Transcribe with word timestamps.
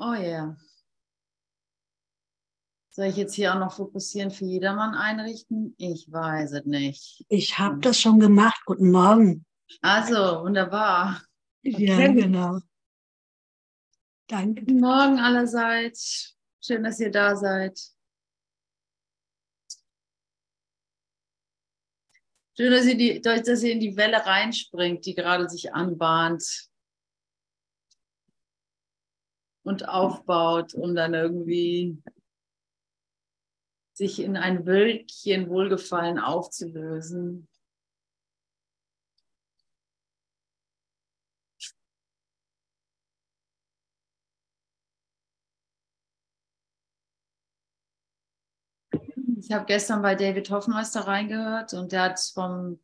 Oh 0.00 0.14
ja. 0.14 0.20
Yeah. 0.20 0.56
Soll 2.90 3.06
ich 3.06 3.16
jetzt 3.16 3.34
hier 3.34 3.54
auch 3.54 3.58
noch 3.58 3.72
fokussieren 3.76 4.30
für 4.30 4.44
jedermann 4.44 4.94
einrichten? 4.94 5.74
Ich 5.78 6.10
weiß 6.10 6.52
es 6.52 6.64
nicht. 6.64 7.24
Ich 7.28 7.58
habe 7.58 7.78
das 7.78 8.00
schon 8.00 8.18
gemacht. 8.18 8.60
Guten 8.66 8.90
Morgen. 8.90 9.46
Also, 9.82 10.42
wunderbar. 10.42 11.22
Okay. 11.64 11.86
Ja, 11.86 12.12
genau. 12.12 12.58
Danke. 14.26 14.64
Guten 14.64 14.80
Morgen 14.80 15.18
allerseits. 15.18 16.36
Schön, 16.60 16.82
dass 16.82 16.98
ihr 17.00 17.10
da 17.10 17.36
seid. 17.36 17.78
Schön, 22.56 22.72
dass 22.72 22.86
ihr, 22.86 22.96
die, 22.96 23.20
dass 23.20 23.62
ihr 23.62 23.72
in 23.72 23.80
die 23.80 23.96
Welle 23.96 24.26
reinspringt, 24.26 25.06
die 25.06 25.14
gerade 25.14 25.48
sich 25.48 25.72
anbahnt 25.72 26.67
und 29.68 29.86
aufbaut, 29.86 30.72
um 30.72 30.94
dann 30.94 31.12
irgendwie 31.12 32.02
sich 33.92 34.20
in 34.20 34.36
ein 34.38 34.64
Wölkchen 34.64 35.50
Wohlgefallen 35.50 36.18
aufzulösen. 36.18 37.48
Ich 49.36 49.52
habe 49.52 49.66
gestern 49.66 50.00
bei 50.00 50.14
David 50.14 50.50
Hoffmeister 50.50 51.00
reingehört 51.00 51.74
und 51.74 51.92
der 51.92 52.02
hat 52.02 52.20
vom, 52.20 52.80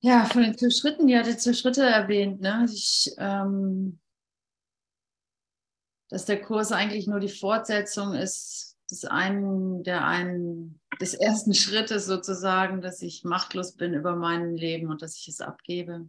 ja, 0.00 0.24
von 0.24 0.42
den 0.42 0.58
zwei 0.58 0.70
Schritten, 0.70 1.06
die 1.06 1.16
hatte 1.16 1.36
zwei 1.36 1.52
Schritte 1.52 1.84
erwähnt, 1.84 2.40
ne? 2.40 2.66
Ich, 2.68 3.14
ähm, 3.18 4.00
dass 6.08 6.24
der 6.24 6.40
Kurs 6.40 6.72
eigentlich 6.72 7.06
nur 7.06 7.20
die 7.20 7.28
Fortsetzung 7.28 8.14
ist 8.14 8.76
des 8.90 9.04
einen, 9.04 9.82
der 9.82 10.06
einen, 10.06 10.80
des 11.00 11.14
ersten 11.14 11.54
Schrittes 11.54 12.06
sozusagen, 12.06 12.80
dass 12.80 13.02
ich 13.02 13.24
machtlos 13.24 13.72
bin 13.72 13.94
über 13.94 14.16
mein 14.16 14.56
Leben 14.56 14.88
und 14.90 15.02
dass 15.02 15.16
ich 15.16 15.28
es 15.28 15.40
abgebe. 15.40 16.08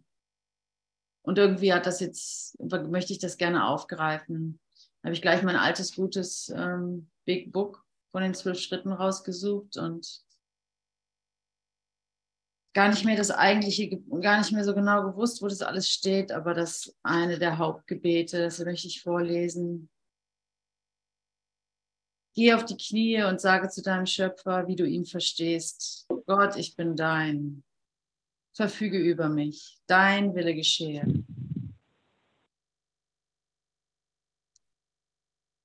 Und 1.24 1.38
irgendwie 1.38 1.74
hat 1.74 1.86
das 1.86 2.00
jetzt, 2.00 2.58
möchte 2.60 3.12
ich 3.12 3.20
das 3.20 3.38
gerne 3.38 3.68
aufgreifen. 3.68 4.60
Da 5.02 5.08
habe 5.08 5.14
ich 5.14 5.22
gleich 5.22 5.44
mein 5.44 5.58
altes, 5.58 5.96
gutes 5.96 6.50
ähm, 6.56 7.10
Big 7.26 7.52
Book 7.52 7.84
von 8.12 8.22
den 8.22 8.34
zwölf 8.34 8.60
Schritten 8.60 8.94
rausgesucht 8.94 9.78
und 9.78 10.22
gar 12.78 12.90
nicht 12.90 13.06
mehr 13.06 13.18
das 13.18 13.32
eigentliche, 13.32 13.90
gar 14.22 14.38
nicht 14.38 14.52
mehr 14.52 14.64
so 14.64 14.76
genau 14.76 15.02
gewusst, 15.02 15.42
wo 15.42 15.48
das 15.48 15.64
alles 15.64 15.90
steht, 15.90 16.32
aber 16.32 16.54
das 16.54 16.96
eine 17.02 17.40
der 17.40 17.58
Hauptgebete, 17.58 18.40
das 18.40 18.60
möchte 18.60 18.86
ich 18.86 19.02
vorlesen. 19.02 19.90
Geh 22.36 22.54
auf 22.54 22.66
die 22.66 22.78
Knie 22.78 23.24
und 23.24 23.42
sage 23.42 23.70
zu 23.70 23.82
deinem 23.82 24.06
Schöpfer, 24.06 24.68
wie 24.68 24.76
du 24.76 24.86
ihn 24.86 25.06
verstehst. 25.06 26.06
Gott, 26.28 26.56
ich 26.56 26.76
bin 26.76 26.96
dein. 26.96 27.64
Verfüge 28.54 29.00
über 29.00 29.28
mich. 29.28 29.80
Dein 29.88 30.36
Wille 30.36 30.54
geschehe. 30.54 31.26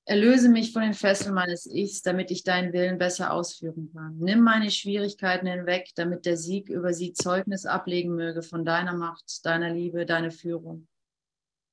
Erlöse 0.05 0.49
mich 0.49 0.73
von 0.73 0.81
den 0.81 0.93
Fesseln 0.93 1.33
meines 1.33 1.65
Ichs, 1.65 2.01
damit 2.01 2.29
ich 2.29 2.43
deinen 2.43 2.73
Willen 2.73 2.97
besser 2.97 3.31
ausführen 3.31 3.89
kann. 3.93 4.17
Nimm 4.17 4.41
meine 4.41 4.69
Schwierigkeiten 4.69 5.47
hinweg, 5.47 5.91
damit 5.95 6.25
der 6.25 6.35
Sieg 6.35 6.67
über 6.67 6.93
sie 6.93 7.13
Zeugnis 7.13 7.65
ablegen 7.65 8.13
möge 8.13 8.41
von 8.43 8.65
deiner 8.65 8.93
Macht, 8.93 9.45
deiner 9.45 9.69
Liebe, 9.69 10.05
deiner 10.05 10.31
Führung 10.31 10.87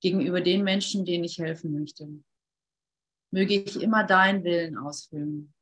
gegenüber 0.00 0.40
den 0.40 0.62
Menschen, 0.62 1.04
denen 1.04 1.24
ich 1.24 1.38
helfen 1.38 1.72
möchte. 1.72 2.08
Möge 3.32 3.54
ich 3.54 3.80
immer 3.82 4.04
deinen 4.04 4.44
Willen 4.44 4.78
ausführen. 4.78 5.52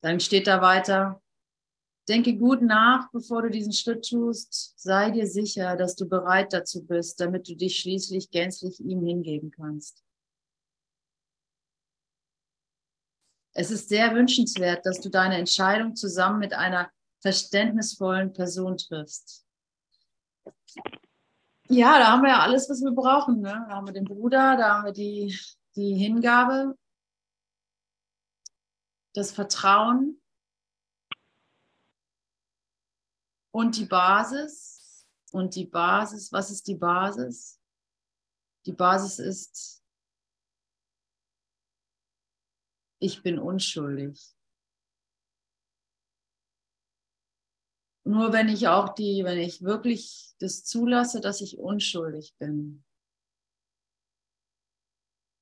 Dann 0.00 0.20
steht 0.20 0.46
da 0.46 0.62
weiter, 0.62 1.22
Denke 2.10 2.36
gut 2.36 2.60
nach, 2.60 3.08
bevor 3.12 3.42
du 3.42 3.50
diesen 3.50 3.72
Schritt 3.72 4.08
tust. 4.08 4.74
Sei 4.76 5.12
dir 5.12 5.28
sicher, 5.28 5.76
dass 5.76 5.94
du 5.94 6.08
bereit 6.08 6.52
dazu 6.52 6.84
bist, 6.84 7.20
damit 7.20 7.48
du 7.48 7.54
dich 7.54 7.78
schließlich 7.78 8.32
gänzlich 8.32 8.80
ihm 8.80 9.06
hingeben 9.06 9.52
kannst. 9.52 10.02
Es 13.52 13.70
ist 13.70 13.88
sehr 13.88 14.12
wünschenswert, 14.16 14.84
dass 14.86 15.00
du 15.00 15.08
deine 15.08 15.36
Entscheidung 15.36 15.94
zusammen 15.94 16.40
mit 16.40 16.52
einer 16.52 16.90
verständnisvollen 17.20 18.32
Person 18.32 18.76
triffst. 18.76 19.46
Ja, 21.68 21.96
da 22.00 22.08
haben 22.08 22.22
wir 22.22 22.30
ja 22.30 22.40
alles, 22.40 22.68
was 22.68 22.80
wir 22.80 22.90
brauchen. 22.90 23.40
Ne? 23.40 23.66
Da 23.68 23.76
haben 23.76 23.86
wir 23.86 23.94
den 23.94 24.04
Bruder, 24.04 24.56
da 24.56 24.78
haben 24.78 24.84
wir 24.84 24.92
die, 24.92 25.38
die 25.76 25.94
Hingabe, 25.94 26.76
das 29.14 29.30
Vertrauen, 29.30 30.19
Und 33.52 33.76
die 33.76 33.86
Basis. 33.86 35.06
Und 35.32 35.54
die 35.54 35.66
Basis, 35.66 36.32
was 36.32 36.50
ist 36.50 36.66
die 36.66 36.74
Basis? 36.74 37.60
Die 38.66 38.72
Basis 38.72 39.18
ist, 39.18 39.84
ich 42.98 43.22
bin 43.22 43.38
unschuldig. 43.38 44.36
Nur 48.04 48.32
wenn 48.32 48.48
ich 48.48 48.66
auch 48.68 48.94
die, 48.94 49.22
wenn 49.24 49.38
ich 49.38 49.62
wirklich 49.62 50.34
das 50.40 50.64
zulasse, 50.64 51.20
dass 51.20 51.40
ich 51.40 51.58
unschuldig 51.58 52.34
bin. 52.38 52.84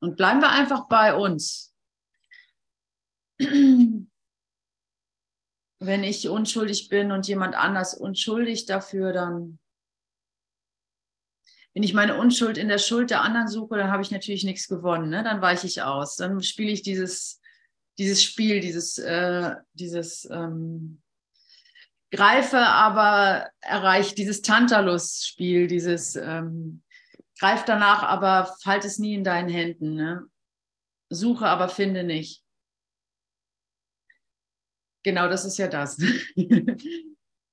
Und 0.01 0.17
bleiben 0.17 0.41
wir 0.41 0.51
einfach 0.51 0.87
bei 0.87 1.15
uns. 1.17 1.75
wenn 5.81 6.05
ich 6.05 6.29
unschuldig 6.29 6.89
bin 6.89 7.13
und 7.13 7.29
jemand 7.29 7.55
anders 7.55 7.95
unschuldig 7.95 8.67
dafür, 8.67 9.13
dann 9.13 9.59
wenn 11.75 11.85
ich 11.85 11.95
meine 11.95 12.19
Unschuld 12.19 12.59
in 12.59 12.67
der 12.67 12.79
Schuld 12.79 13.11
der 13.11 13.23
anderen 13.23 13.47
suche, 13.47 13.77
dann 13.77 13.93
habe 13.93 14.03
ich 14.03 14.11
natürlich 14.11 14.43
nichts 14.43 14.67
gewonnen. 14.67 15.11
Ne? 15.11 15.23
Dann 15.23 15.43
weiche 15.43 15.69
ich 15.69 15.83
aus. 15.83 16.17
Dann 16.17 16.43
spiele 16.43 16.73
ich 16.73 16.83
dieses, 16.83 17.41
dieses 17.99 18.21
Spiel, 18.21 18.59
dieses, 18.59 18.99
äh, 18.99 19.55
dieses 19.75 20.29
ähm, 20.29 21.01
Greife, 22.11 22.59
aber 22.59 23.49
erreiche 23.61 24.15
dieses 24.17 24.43
Tantalus-Spiel, 24.43 25.69
dieses 25.69 26.17
ähm, 26.17 26.83
Greif 27.39 27.65
danach, 27.65 28.03
aber 28.03 28.53
halt 28.65 28.85
es 28.85 28.99
nie 28.99 29.15
in 29.15 29.23
deinen 29.23 29.49
Händen. 29.49 29.95
Ne? 29.95 30.25
Suche, 31.11 31.47
aber 31.47 31.69
finde 31.69 32.03
nicht. 32.03 32.43
Genau, 35.09 35.27
das 35.27 35.47
ist 35.47 35.57
ja 35.57 35.69
das. 35.69 35.99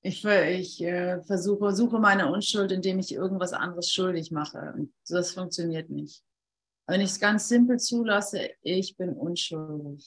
ich, 0.02 0.26
ich 0.26 0.84
äh, 0.84 1.24
versuche, 1.24 1.74
suche 1.74 2.00
meine 2.00 2.30
Unschuld, 2.30 2.74
indem 2.74 3.00
ich 3.00 3.14
irgendwas 3.14 3.54
anderes 3.54 3.94
schuldig 3.94 4.30
mache. 4.30 4.90
Das 5.08 5.32
funktioniert 5.32 5.90
nicht. 5.90 6.22
Wenn 6.86 7.00
ich 7.00 7.12
es 7.12 7.20
ganz 7.22 7.48
simpel 7.48 7.80
zulasse, 7.80 8.50
ich 8.62 8.98
bin 8.98 9.14
unschuldig. 9.14 10.06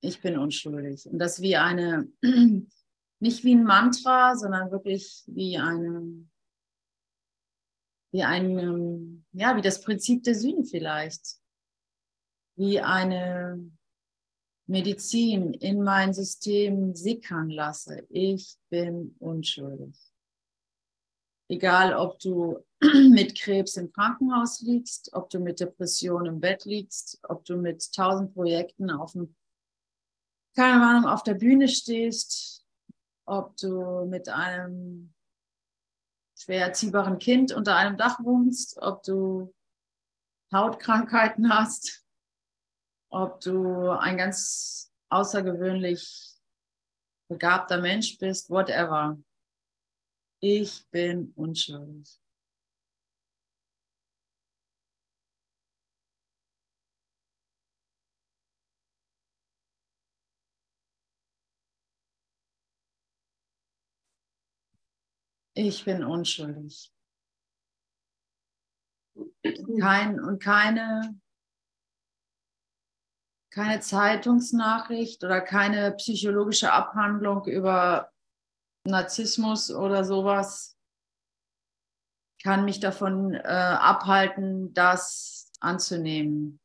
Ich 0.00 0.22
bin 0.22 0.38
unschuldig. 0.38 1.04
Und 1.04 1.18
das 1.18 1.42
wie 1.42 1.56
eine, 1.56 2.08
nicht 3.20 3.44
wie 3.44 3.54
ein 3.54 3.64
Mantra, 3.64 4.36
sondern 4.36 4.70
wirklich 4.70 5.22
wie 5.26 5.58
eine, 5.58 6.30
wie 8.10 8.22
ein, 8.22 8.58
ähm, 8.58 9.26
ja, 9.32 9.54
wie 9.54 9.60
das 9.60 9.82
Prinzip 9.82 10.22
der 10.22 10.34
Sühne 10.34 10.64
vielleicht 10.64 11.42
wie 12.56 12.80
eine 12.80 13.70
Medizin 14.66 15.54
in 15.54 15.82
mein 15.82 16.12
System 16.14 16.94
sickern 16.94 17.50
lasse. 17.50 18.06
Ich 18.08 18.56
bin 18.70 19.16
unschuldig. 19.18 19.96
Egal, 21.48 21.94
ob 21.94 22.18
du 22.18 22.64
mit 22.80 23.38
Krebs 23.38 23.76
im 23.76 23.92
Krankenhaus 23.92 24.60
liegst, 24.60 25.12
ob 25.12 25.28
du 25.30 25.38
mit 25.38 25.60
Depression 25.60 26.26
im 26.26 26.40
Bett 26.40 26.64
liegst, 26.64 27.20
ob 27.28 27.44
du 27.44 27.56
mit 27.56 27.92
tausend 27.92 28.32
Projekten 28.32 28.90
auf 28.90 29.12
dem, 29.12 29.34
keine 30.56 30.82
Ahnung, 30.82 31.10
auf 31.10 31.22
der 31.22 31.34
Bühne 31.34 31.68
stehst, 31.68 32.64
ob 33.26 33.56
du 33.56 34.06
mit 34.06 34.28
einem 34.28 35.12
schwer 36.38 36.66
erziehbaren 36.66 37.18
Kind 37.18 37.52
unter 37.52 37.76
einem 37.76 37.96
Dach 37.96 38.18
wohnst, 38.22 38.78
ob 38.80 39.02
du 39.02 39.54
Hautkrankheiten 40.52 41.52
hast, 41.52 42.01
ob 43.12 43.40
du 43.40 43.90
ein 43.90 44.16
ganz 44.16 44.90
außergewöhnlich 45.10 46.32
begabter 47.28 47.78
Mensch 47.80 48.18
bist, 48.18 48.48
whatever. 48.48 49.18
Ich 50.40 50.88
bin 50.90 51.32
unschuldig. 51.36 52.18
Ich 65.54 65.84
bin 65.84 66.02
unschuldig. 66.02 66.90
Kein 69.78 70.18
und 70.18 70.42
keine 70.42 71.21
keine 73.52 73.80
Zeitungsnachricht 73.80 75.22
oder 75.24 75.42
keine 75.42 75.92
psychologische 75.92 76.72
Abhandlung 76.72 77.44
über 77.46 78.10
Narzissmus 78.84 79.70
oder 79.70 80.04
sowas 80.04 80.76
kann 82.42 82.64
mich 82.64 82.80
davon 82.80 83.34
äh, 83.34 83.38
abhalten, 83.38 84.72
das 84.74 85.52
anzunehmen, 85.60 86.60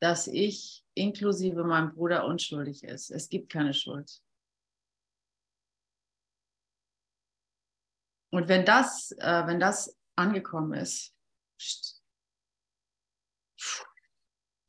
dass 0.00 0.26
ich 0.26 0.84
inklusive 0.94 1.64
meinem 1.64 1.94
Bruder 1.94 2.24
unschuldig 2.24 2.82
ist. 2.82 3.10
Es 3.10 3.28
gibt 3.28 3.52
keine 3.52 3.74
Schuld. 3.74 4.20
Und 8.32 8.48
wenn 8.48 8.64
das, 8.64 9.12
äh, 9.12 9.46
wenn 9.46 9.60
das 9.60 9.96
angekommen 10.16 10.72
ist, 10.72 11.14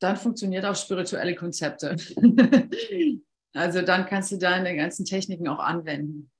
dann 0.06 0.16
funktioniert 0.16 0.64
auch 0.64 0.76
spirituelle 0.76 1.34
Konzepte. 1.34 1.96
also 3.54 3.82
dann 3.82 4.06
kannst 4.06 4.30
du 4.30 4.38
deine 4.38 4.76
ganzen 4.76 5.04
Techniken 5.04 5.48
auch 5.48 5.58
anwenden. 5.58 6.30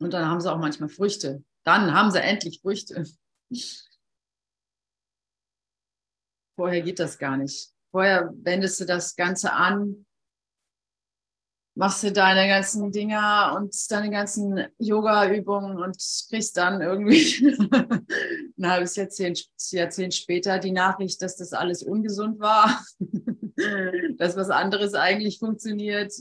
Und 0.00 0.14
dann 0.14 0.26
haben 0.26 0.40
sie 0.40 0.50
auch 0.50 0.58
manchmal 0.58 0.88
Früchte. 0.88 1.44
Dann 1.64 1.92
haben 1.92 2.10
sie 2.10 2.20
endlich 2.20 2.60
Früchte. 2.62 3.04
Vorher 6.56 6.80
geht 6.80 6.98
das 6.98 7.18
gar 7.18 7.36
nicht. 7.36 7.70
Vorher 7.90 8.32
wendest 8.34 8.80
du 8.80 8.86
das 8.86 9.14
Ganze 9.14 9.52
an 9.52 10.05
machst 11.76 12.02
du 12.02 12.10
deine 12.10 12.48
ganzen 12.48 12.90
Dinger 12.90 13.54
und 13.54 13.74
deine 13.90 14.10
ganzen 14.10 14.66
Yoga-Übungen 14.78 15.78
und 15.78 15.96
kriegst 16.30 16.56
dann 16.56 16.80
irgendwie 16.80 17.46
ein 18.58 18.66
halbes 18.66 18.96
Jahrzehnt, 18.96 19.46
Jahrzehnt 19.70 20.14
später 20.14 20.58
die 20.58 20.72
Nachricht, 20.72 21.20
dass 21.20 21.36
das 21.36 21.52
alles 21.52 21.82
ungesund 21.82 22.40
war, 22.40 22.82
dass 24.16 24.36
was 24.36 24.48
anderes 24.48 24.94
eigentlich 24.94 25.38
funktioniert. 25.38 26.14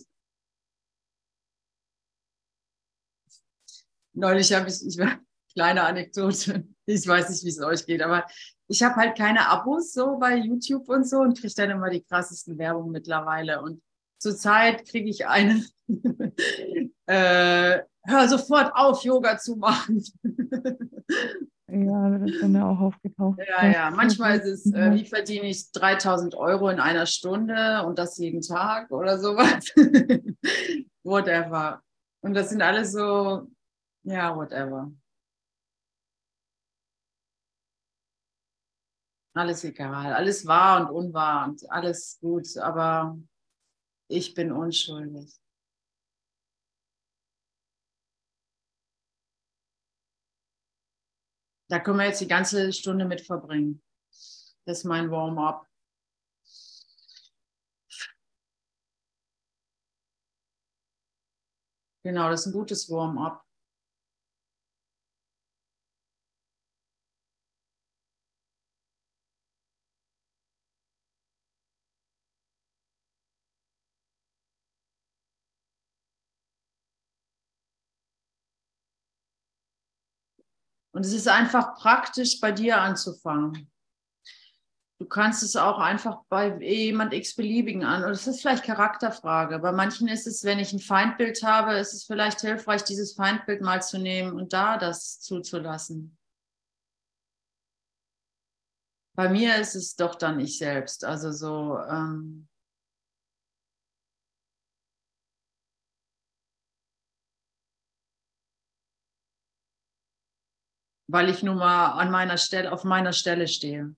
Neulich 4.12 4.52
habe 4.54 4.68
ich, 4.68 4.86
ich 4.86 4.98
war, 4.98 5.20
kleine 5.54 5.84
Anekdote, 5.84 6.68
ich 6.86 7.08
weiß 7.08 7.30
nicht, 7.30 7.46
wie 7.46 7.50
es 7.50 7.62
euch 7.62 7.86
geht, 7.86 8.02
aber 8.02 8.26
ich 8.68 8.84
habe 8.84 8.96
halt 8.96 9.18
keine 9.18 9.48
Abos 9.48 9.94
so 9.94 10.18
bei 10.20 10.36
YouTube 10.36 10.90
und 10.90 11.08
so 11.08 11.20
und 11.20 11.40
kriege 11.40 11.54
dann 11.56 11.70
immer 11.70 11.90
die 11.90 12.04
krassesten 12.04 12.58
Werbungen 12.58 12.92
mittlerweile 12.92 13.62
und 13.62 13.82
Zurzeit 14.18 14.88
kriege 14.88 15.10
ich 15.10 15.28
eine, 15.28 15.64
äh, 17.06 17.80
hör 18.04 18.28
sofort 18.30 18.72
auf, 18.76 19.04
Yoga 19.04 19.38
zu 19.38 19.56
machen. 19.58 20.04
ja, 21.68 22.10
das 22.10 22.32
ist 22.32 22.42
dann 22.42 22.56
ja 22.56 22.70
auch 22.70 22.80
aufgetaucht. 22.80 23.40
Ja, 23.48 23.68
ja, 23.68 23.92
manchmal 23.92 24.40
ist 24.40 24.66
es, 24.66 24.74
äh, 24.74 24.94
wie 24.94 25.06
verdiene 25.06 25.48
ich 25.48 25.72
3000 25.72 26.36
Euro 26.36 26.70
in 26.70 26.80
einer 26.80 27.06
Stunde 27.06 27.84
und 27.86 28.00
das 28.00 28.18
jeden 28.18 28.42
Tag 28.42 28.92
oder 28.92 29.20
sowas. 29.20 29.66
whatever. 31.04 31.82
Und 32.22 32.34
das 32.34 32.50
sind 32.50 32.62
alles 32.62 32.92
so, 32.92 33.48
ja, 34.04 34.36
whatever. 34.36 34.92
Alles 39.34 39.66
egal, 39.66 40.14
alles 40.14 40.46
wahr 40.48 40.80
und 40.80 40.96
unwahr 40.96 41.50
und 41.50 41.70
alles 41.70 42.18
gut, 42.22 42.58
aber 42.58 43.18
ich 44.08 44.34
bin 44.34 44.52
unschuldig. 44.52 45.40
Da 51.68 51.80
können 51.80 51.98
wir 51.98 52.06
jetzt 52.06 52.22
die 52.22 52.28
ganze 52.28 52.72
Stunde 52.74 53.06
mit 53.06 53.22
verbringen. 53.22 53.82
Das 54.66 54.80
ist 54.80 54.84
mein 54.84 55.10
Warm-up. 55.10 55.68
Genau, 62.04 62.30
das 62.30 62.42
ist 62.42 62.48
ein 62.48 62.54
gutes 62.54 62.90
Warm-up. 62.90 63.45
Und 80.96 81.06
es 81.06 81.12
ist 81.12 81.28
einfach 81.28 81.76
praktisch, 81.76 82.40
bei 82.40 82.54
dir 82.54 82.80
anzufangen. 82.80 83.70
Du 84.98 85.06
kannst 85.06 85.44
es 85.44 85.58
auch 85.58 85.78
einfach 85.78 86.22
bei 86.30 86.58
jemand 86.64 87.14
x-beliebigen 87.14 87.84
an. 87.84 88.06
Und 88.06 88.12
es 88.12 88.28
ist 88.28 88.40
vielleicht 88.40 88.64
Charakterfrage. 88.64 89.60
Bei 89.60 89.74
manchen 89.74 90.08
ist 90.08 90.26
es, 90.26 90.46
wenn 90.46 90.58
ich 90.58 90.72
ein 90.72 90.80
Feindbild 90.80 91.44
habe, 91.44 91.74
ist 91.74 91.92
es 91.92 92.06
vielleicht 92.06 92.40
hilfreich, 92.40 92.86
dieses 92.86 93.14
Feindbild 93.14 93.62
mal 93.62 93.82
zu 93.82 93.98
nehmen 93.98 94.40
und 94.40 94.54
da 94.54 94.78
das 94.78 95.20
zuzulassen. 95.20 96.18
Bei 99.18 99.28
mir 99.28 99.58
ist 99.58 99.76
es 99.76 99.98
doch 99.98 100.16
dann 100.16 100.40
ich 100.40 100.58
selbst. 100.58 101.04
Also 101.04 101.34
so, 101.34 101.78
ähm, 101.78 102.48
weil 111.08 111.30
ich 111.30 111.44
nun 111.44 111.58
mal 111.58 111.92
an 111.94 112.12
meiner 112.12 112.38
Stelle, 112.38 112.72
auf 112.72 112.84
meiner 112.84 113.14
Stelle 113.14 113.48
stehe. 113.48 113.96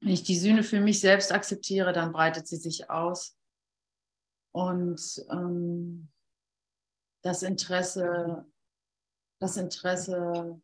Wenn 0.00 0.12
ich 0.12 0.22
die 0.22 0.38
Sühne 0.38 0.62
für 0.62 0.80
mich 0.80 1.00
selbst 1.00 1.32
akzeptiere, 1.32 1.92
dann 1.92 2.12
breitet 2.12 2.46
sie 2.46 2.56
sich 2.56 2.90
aus. 2.90 3.36
Und 4.52 5.24
ähm, 5.30 6.10
das 7.22 7.42
Interesse, 7.42 8.46
das 9.40 9.56
Interesse, 9.56 10.60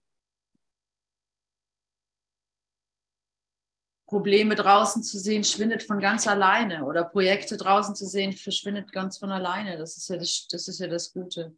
Probleme 4.07 4.55
draußen 4.55 5.03
zu 5.03 5.19
sehen, 5.19 5.43
schwindet 5.43 5.83
von 5.83 5.99
ganz 5.99 6.27
alleine. 6.27 6.85
Oder 6.85 7.05
Projekte 7.05 7.57
draußen 7.57 7.95
zu 7.95 8.07
sehen, 8.07 8.35
verschwindet 8.35 8.93
ganz 8.93 9.17
von 9.17 9.31
alleine. 9.31 9.79
Das 9.79 9.97
ist 9.97 10.09
ja 10.11 10.19
das, 10.19 10.47
das, 10.49 10.69
ist 10.69 10.81
ja 10.81 10.87
das 10.87 11.15
Gute. 11.15 11.57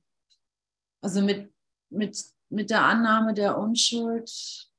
Also 1.02 1.20
mit, 1.20 1.52
mit 1.90 2.16
mit 2.50 2.70
der 2.70 2.84
Annahme 2.84 3.34
der 3.34 3.58
Unschuld 3.58 4.70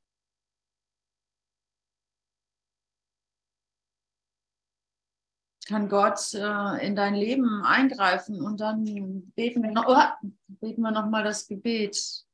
kann 5.66 5.90
Gott 5.90 6.34
äh, 6.34 6.86
in 6.86 6.96
dein 6.96 7.16
Leben 7.16 7.64
eingreifen 7.64 8.42
und 8.42 8.60
dann 8.62 9.32
beten 9.36 9.64
wir 9.64 9.72
noch, 9.72 9.86
oh, 9.88 10.30
beten 10.48 10.82
wir 10.82 10.92
noch 10.92 11.10
mal 11.10 11.24
das 11.24 11.48
Gebet. 11.48 12.26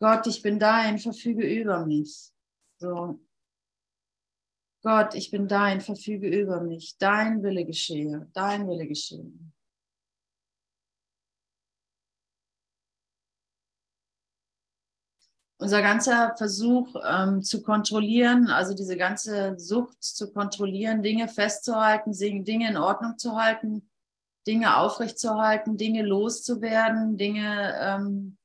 Gott, 0.00 0.26
ich 0.26 0.42
bin 0.42 0.58
dein, 0.58 0.98
verfüge 0.98 1.46
über 1.46 1.86
mich. 1.86 2.32
So. 2.78 3.20
Gott, 4.82 5.14
ich 5.14 5.30
bin 5.30 5.46
dein, 5.46 5.80
verfüge 5.80 6.28
über 6.28 6.60
mich. 6.60 6.98
Dein 6.98 7.40
Wille 7.44 7.64
geschehe, 7.64 8.28
dein 8.32 8.66
Wille 8.68 8.88
geschehe. 8.88 9.32
Unser 15.62 15.80
ganzer 15.80 16.34
Versuch 16.36 16.94
ähm, 17.08 17.42
zu 17.42 17.62
kontrollieren, 17.62 18.48
also 18.48 18.74
diese 18.74 18.96
ganze 18.96 19.58
Sucht 19.58 20.02
zu 20.02 20.32
kontrollieren, 20.32 21.02
Dinge 21.02 21.28
festzuhalten, 21.28 22.12
Dinge 22.12 22.68
in 22.68 22.76
Ordnung 22.76 23.16
zu 23.16 23.36
halten, 23.36 23.88
Dinge 24.46 24.76
aufrechtzuerhalten, 24.76 25.76
Dinge 25.76 26.02
loszuwerden, 26.02 27.16
Dinge 27.16 27.74
ähm, 27.80 28.36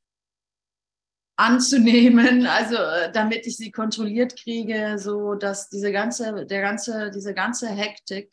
anzunehmen, 1.38 2.46
also 2.48 2.76
äh, 2.76 3.12
damit 3.12 3.48
ich 3.48 3.58
sie 3.58 3.72
kontrolliert 3.72 4.38
kriege, 4.38 4.98
so 5.00 5.34
dass 5.34 5.70
diese 5.70 5.92
ganze, 5.92 6.46
der 6.46 6.62
ganze, 6.62 7.10
diese 7.10 7.34
ganze 7.34 7.68
Hektik 7.68 8.32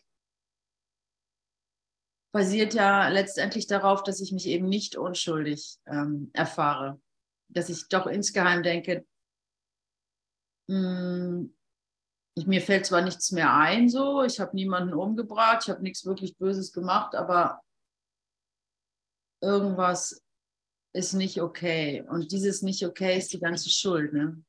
basiert 2.32 2.74
ja 2.74 3.08
letztendlich 3.08 3.66
darauf, 3.66 4.02
dass 4.02 4.20
ich 4.20 4.32
mich 4.32 4.46
eben 4.46 4.68
nicht 4.68 4.96
unschuldig 4.96 5.78
ähm, 5.86 6.30
erfahre 6.34 7.00
dass 7.54 7.68
ich 7.68 7.88
doch 7.88 8.06
insgeheim 8.06 8.62
denke, 8.62 9.06
mh, 10.68 10.76
hm, 10.76 11.54
mir 12.46 12.60
fällt 12.60 12.86
zwar 12.86 13.02
nichts 13.02 13.30
mehr 13.30 13.54
ein, 13.54 13.88
so, 13.88 14.24
ich 14.24 14.40
habe 14.40 14.56
niemanden 14.56 14.92
umgebracht, 14.92 15.62
ich 15.62 15.70
habe 15.70 15.82
nichts 15.82 16.04
wirklich 16.04 16.36
Böses 16.36 16.72
gemacht, 16.72 17.14
aber 17.14 17.62
irgendwas 19.40 20.20
ist 20.94 21.12
nicht 21.12 21.40
okay. 21.40 22.04
Und 22.08 22.32
dieses 22.32 22.62
nicht 22.62 22.84
okay 22.84 23.18
ist 23.18 23.32
die 23.32 23.40
ganze 23.40 23.70
Schuld. 23.70 24.12
Ne? 24.12 24.42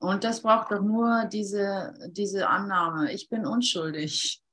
Und 0.00 0.22
das 0.22 0.42
braucht 0.42 0.70
doch 0.70 0.82
nur 0.82 1.24
diese, 1.26 1.94
diese 2.08 2.48
Annahme. 2.48 3.12
Ich 3.12 3.28
bin 3.28 3.46
unschuldig. 3.46 4.43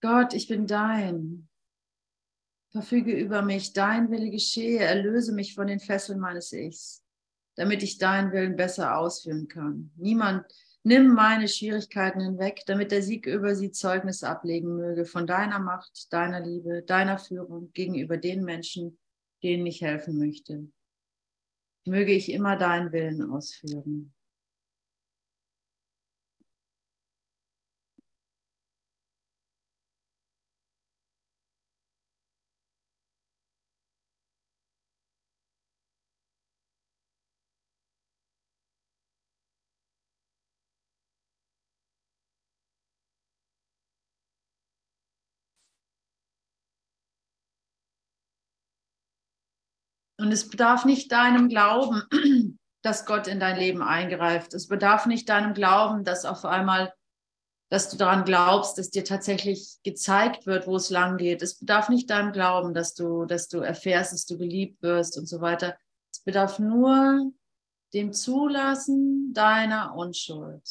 Gott, 0.00 0.32
ich 0.32 0.48
bin 0.48 0.66
dein. 0.66 1.48
Verfüge 2.70 3.12
über 3.12 3.42
mich, 3.42 3.72
dein 3.72 4.10
Wille 4.10 4.30
geschehe, 4.30 4.78
erlöse 4.78 5.32
mich 5.32 5.54
von 5.54 5.66
den 5.66 5.80
Fesseln 5.80 6.20
meines 6.20 6.52
Ichs, 6.52 7.04
damit 7.56 7.82
ich 7.82 7.98
deinen 7.98 8.32
Willen 8.32 8.56
besser 8.56 8.96
ausführen 8.96 9.48
kann. 9.48 9.90
Niemand, 9.96 10.46
nimm 10.84 11.14
meine 11.14 11.48
Schwierigkeiten 11.48 12.20
hinweg, 12.20 12.62
damit 12.66 12.92
der 12.92 13.02
Sieg 13.02 13.26
über 13.26 13.56
sie 13.56 13.72
Zeugnis 13.72 14.22
ablegen 14.22 14.76
möge 14.76 15.04
von 15.04 15.26
deiner 15.26 15.58
Macht, 15.58 16.12
deiner 16.12 16.40
Liebe, 16.40 16.82
deiner 16.82 17.18
Führung 17.18 17.72
gegenüber 17.72 18.16
den 18.16 18.44
Menschen, 18.44 18.98
denen 19.42 19.66
ich 19.66 19.82
helfen 19.82 20.16
möchte. 20.16 20.70
Möge 21.86 22.12
ich 22.12 22.30
immer 22.30 22.56
deinen 22.56 22.92
Willen 22.92 23.30
ausführen. 23.30 24.14
Und 50.20 50.32
es 50.32 50.48
bedarf 50.48 50.84
nicht 50.84 51.10
deinem 51.12 51.48
Glauben, 51.48 52.02
dass 52.82 53.06
Gott 53.06 53.26
in 53.26 53.40
dein 53.40 53.58
Leben 53.58 53.82
eingreift. 53.82 54.52
Es 54.52 54.68
bedarf 54.68 55.06
nicht 55.06 55.28
deinem 55.30 55.54
Glauben, 55.54 56.04
dass 56.04 56.26
auf 56.26 56.44
einmal, 56.44 56.92
dass 57.70 57.88
du 57.88 57.96
daran 57.96 58.24
glaubst, 58.24 58.76
dass 58.76 58.90
dir 58.90 59.04
tatsächlich 59.04 59.78
gezeigt 59.82 60.46
wird, 60.46 60.66
wo 60.66 60.76
es 60.76 60.90
lang 60.90 61.16
geht. 61.16 61.40
Es 61.40 61.58
bedarf 61.58 61.88
nicht 61.88 62.10
deinem 62.10 62.32
Glauben, 62.32 62.74
dass 62.74 62.94
du, 62.94 63.24
dass 63.24 63.48
du 63.48 63.60
erfährst, 63.60 64.12
dass 64.12 64.26
du 64.26 64.36
geliebt 64.36 64.82
wirst 64.82 65.16
und 65.16 65.26
so 65.26 65.40
weiter. 65.40 65.78
Es 66.12 66.20
bedarf 66.20 66.58
nur 66.58 67.32
dem 67.94 68.12
Zulassen 68.12 69.32
deiner 69.32 69.94
Unschuld. 69.94 70.62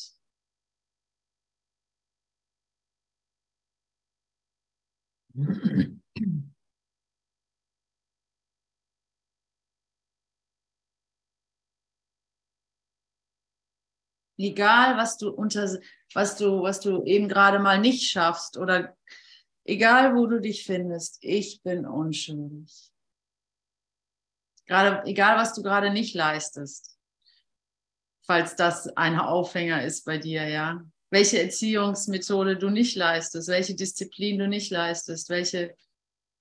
Egal, 14.40 14.96
was 14.96 15.18
du 15.18 15.32
unter, 15.32 15.80
was 16.14 16.38
du, 16.38 16.62
was 16.64 16.80
du 16.80 17.04
eben 17.04 17.28
gerade 17.28 17.60
mal 17.60 17.78
nicht 17.78 18.10
schaffst 18.10 18.56
oder 18.56 18.96
egal, 19.66 20.16
wo 20.16 20.28
du 20.28 20.40
dich 20.40 20.64
findest, 20.64 21.18
ich 21.20 21.62
bin 21.62 21.86
unschuldig. 21.86 22.90
Gerade, 24.66 25.06
egal, 25.10 25.36
was 25.36 25.54
du 25.56 25.62
gerade 25.62 25.90
nicht 25.90 26.16
leistest, 26.16 26.98
falls 28.26 28.56
das 28.56 28.88
ein 28.96 29.20
Aufhänger 29.20 29.84
ist 29.84 30.06
bei 30.06 30.18
dir, 30.18 30.48
ja. 30.48 30.86
Welche 31.10 31.42
Erziehungsmethode 31.42 32.56
du 32.56 32.70
nicht 32.70 32.96
leistest, 32.96 33.50
welche 33.50 33.76
Disziplin 33.76 34.40
du 34.40 34.48
nicht 34.48 34.72
leistest, 34.72 35.30
welche, 35.30 35.76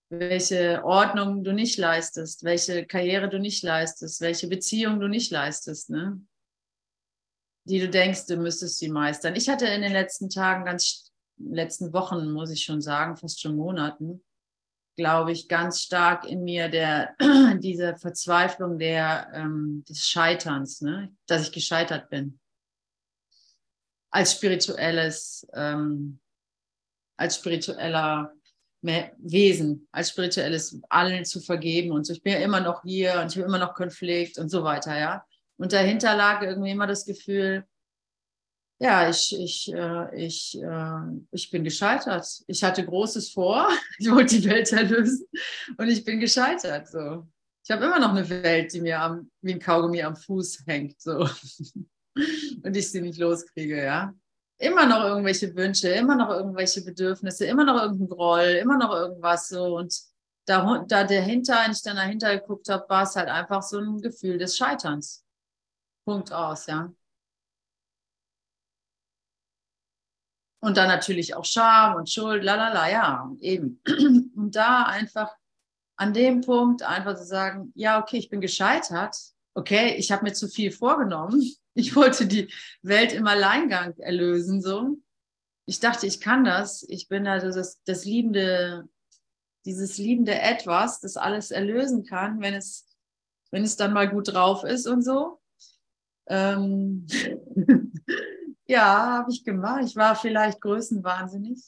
welche 0.09 0.85
Ordnung 0.85 1.43
du 1.43 1.52
nicht 1.52 1.78
leistest, 1.78 2.45
welche 2.45 2.87
Karriere 2.87 3.28
du 3.28 3.40
nicht 3.40 3.64
leistest, 3.64 4.21
welche 4.21 4.47
Beziehung 4.47 5.00
du 5.00 5.09
nicht 5.09 5.33
leistest, 5.33 5.90
ne? 5.90 6.21
Die 7.68 7.80
du 7.80 7.88
denkst, 7.88 8.26
du 8.26 8.37
müsstest 8.37 8.78
sie 8.78 8.88
meistern. 8.88 9.37
Ich 9.37 9.48
hatte 9.48 9.66
in 9.66 9.82
den 9.82 9.92
letzten 9.92 10.30
Tagen, 10.30 10.64
ganz 10.64 11.12
letzten 11.38 11.92
Wochen, 11.92 12.32
muss 12.32 12.50
ich 12.50 12.64
schon 12.64 12.80
sagen, 12.80 13.16
fast 13.16 13.40
schon 13.40 13.56
Monaten, 13.56 14.25
glaube 14.96 15.32
ich, 15.32 15.48
ganz 15.48 15.82
stark 15.82 16.26
in 16.26 16.42
mir 16.42 16.68
der, 16.68 17.14
diese 17.60 17.96
Verzweiflung 17.96 18.78
der, 18.78 19.30
ähm, 19.34 19.84
des 19.88 20.06
Scheiterns, 20.06 20.80
ne? 20.80 21.14
dass 21.26 21.42
ich 21.42 21.52
gescheitert 21.52 22.08
bin. 22.10 22.40
Als 24.10 24.32
spirituelles, 24.32 25.46
ähm, 25.52 26.18
als 27.16 27.37
spiritueller 27.37 28.32
Wesen, 28.80 29.88
als 29.92 30.10
spirituelles 30.10 30.80
allen 30.88 31.25
zu 31.25 31.40
vergeben 31.40 31.92
und 31.92 32.04
so. 32.04 32.12
Ich 32.12 32.22
bin 32.22 32.32
ja 32.32 32.38
immer 32.38 32.60
noch 32.60 32.82
hier 32.82 33.20
und 33.20 33.30
ich 33.30 33.37
habe 33.37 33.48
immer 33.48 33.58
noch 33.58 33.75
Konflikt 33.75 34.38
und 34.38 34.48
so 34.48 34.62
weiter, 34.62 34.98
ja. 34.98 35.25
Und 35.58 35.72
dahinter 35.72 36.16
lag 36.16 36.42
irgendwie 36.42 36.70
immer 36.70 36.86
das 36.86 37.04
Gefühl, 37.04 37.66
ja, 38.80 39.08
ich, 39.08 39.36
ich, 39.36 39.72
äh, 39.74 40.24
ich, 40.24 40.56
äh, 40.62 41.00
ich 41.32 41.50
bin 41.50 41.64
gescheitert. 41.64 42.26
Ich 42.46 42.62
hatte 42.62 42.84
Großes 42.84 43.30
vor. 43.30 43.68
Ich 43.98 44.08
wollte 44.10 44.40
die 44.40 44.48
Welt 44.48 44.72
erlösen 44.72 45.26
und 45.76 45.88
ich 45.88 46.04
bin 46.04 46.20
gescheitert. 46.20 46.86
So. 46.88 47.26
Ich 47.64 47.70
habe 47.72 47.84
immer 47.84 47.98
noch 47.98 48.10
eine 48.10 48.28
Welt, 48.28 48.72
die 48.72 48.80
mir 48.80 49.00
am, 49.00 49.30
wie 49.42 49.54
ein 49.54 49.60
Kaugummi 49.60 50.02
am 50.02 50.14
Fuß 50.14 50.62
hängt. 50.66 51.00
So. 51.00 51.28
Und 52.62 52.76
ich 52.76 52.90
sie 52.90 53.00
nicht 53.00 53.18
loskriege, 53.18 53.84
ja. 53.84 54.12
Immer 54.58 54.86
noch 54.86 55.04
irgendwelche 55.04 55.54
Wünsche, 55.54 55.88
immer 55.88 56.16
noch 56.16 56.30
irgendwelche 56.30 56.82
Bedürfnisse, 56.82 57.46
immer 57.46 57.64
noch 57.64 57.80
irgendein 57.80 58.08
Groll, 58.08 58.58
immer 58.60 58.76
noch 58.76 58.92
irgendwas 58.92 59.48
so. 59.48 59.76
Und 59.76 59.94
da, 60.46 60.84
da 60.88 61.04
dahinter, 61.04 61.60
als 61.60 61.78
ich 61.78 61.82
dann 61.84 61.96
dahinter 61.96 62.36
geguckt 62.36 62.68
habe, 62.68 62.88
war 62.88 63.04
es 63.04 63.14
halt 63.14 63.28
einfach 63.28 63.62
so 63.62 63.78
ein 63.78 64.00
Gefühl 64.00 64.38
des 64.38 64.56
Scheiterns. 64.56 65.24
Punkt 66.08 66.32
aus, 66.32 66.64
ja. 66.64 66.90
Und 70.60 70.78
dann 70.78 70.88
natürlich 70.88 71.34
auch 71.34 71.44
Scham 71.44 71.96
und 71.96 72.08
Schuld, 72.08 72.42
lalala, 72.42 72.90
ja, 72.90 73.30
eben. 73.40 73.82
Und 74.34 74.56
da 74.56 74.84
einfach 74.84 75.30
an 75.96 76.14
dem 76.14 76.40
Punkt 76.40 76.82
einfach 76.82 77.14
zu 77.14 77.26
sagen, 77.26 77.72
ja, 77.74 78.00
okay, 78.00 78.16
ich 78.16 78.30
bin 78.30 78.40
gescheitert. 78.40 79.16
Okay, 79.52 79.96
ich 79.96 80.10
habe 80.10 80.24
mir 80.24 80.32
zu 80.32 80.48
viel 80.48 80.70
vorgenommen. 80.72 81.42
Ich 81.74 81.94
wollte 81.94 82.26
die 82.26 82.52
Welt 82.82 83.12
im 83.12 83.28
Alleingang 83.28 83.96
erlösen, 83.98 84.60
so. 84.60 84.96
Ich 85.64 85.78
dachte, 85.78 86.08
ich 86.08 86.20
kann 86.20 86.42
das. 86.42 86.82
Ich 86.88 87.06
bin 87.06 87.28
also 87.28 87.56
das, 87.56 87.80
das 87.84 88.04
liebende, 88.04 88.88
dieses 89.64 89.96
liebende 89.96 90.34
Etwas, 90.34 90.98
das 90.98 91.16
alles 91.16 91.52
erlösen 91.52 92.04
kann, 92.04 92.40
wenn 92.40 92.54
es, 92.54 92.88
wenn 93.52 93.62
es 93.62 93.76
dann 93.76 93.92
mal 93.92 94.08
gut 94.08 94.32
drauf 94.32 94.64
ist 94.64 94.88
und 94.88 95.02
so. 95.04 95.38
Ähm 96.28 97.06
ja, 98.66 99.18
habe 99.18 99.30
ich 99.30 99.44
gemacht. 99.44 99.82
Ich 99.85 99.97
war 99.97 100.14
vielleicht 100.14 100.61
größenwahnsinnig. 100.61 101.62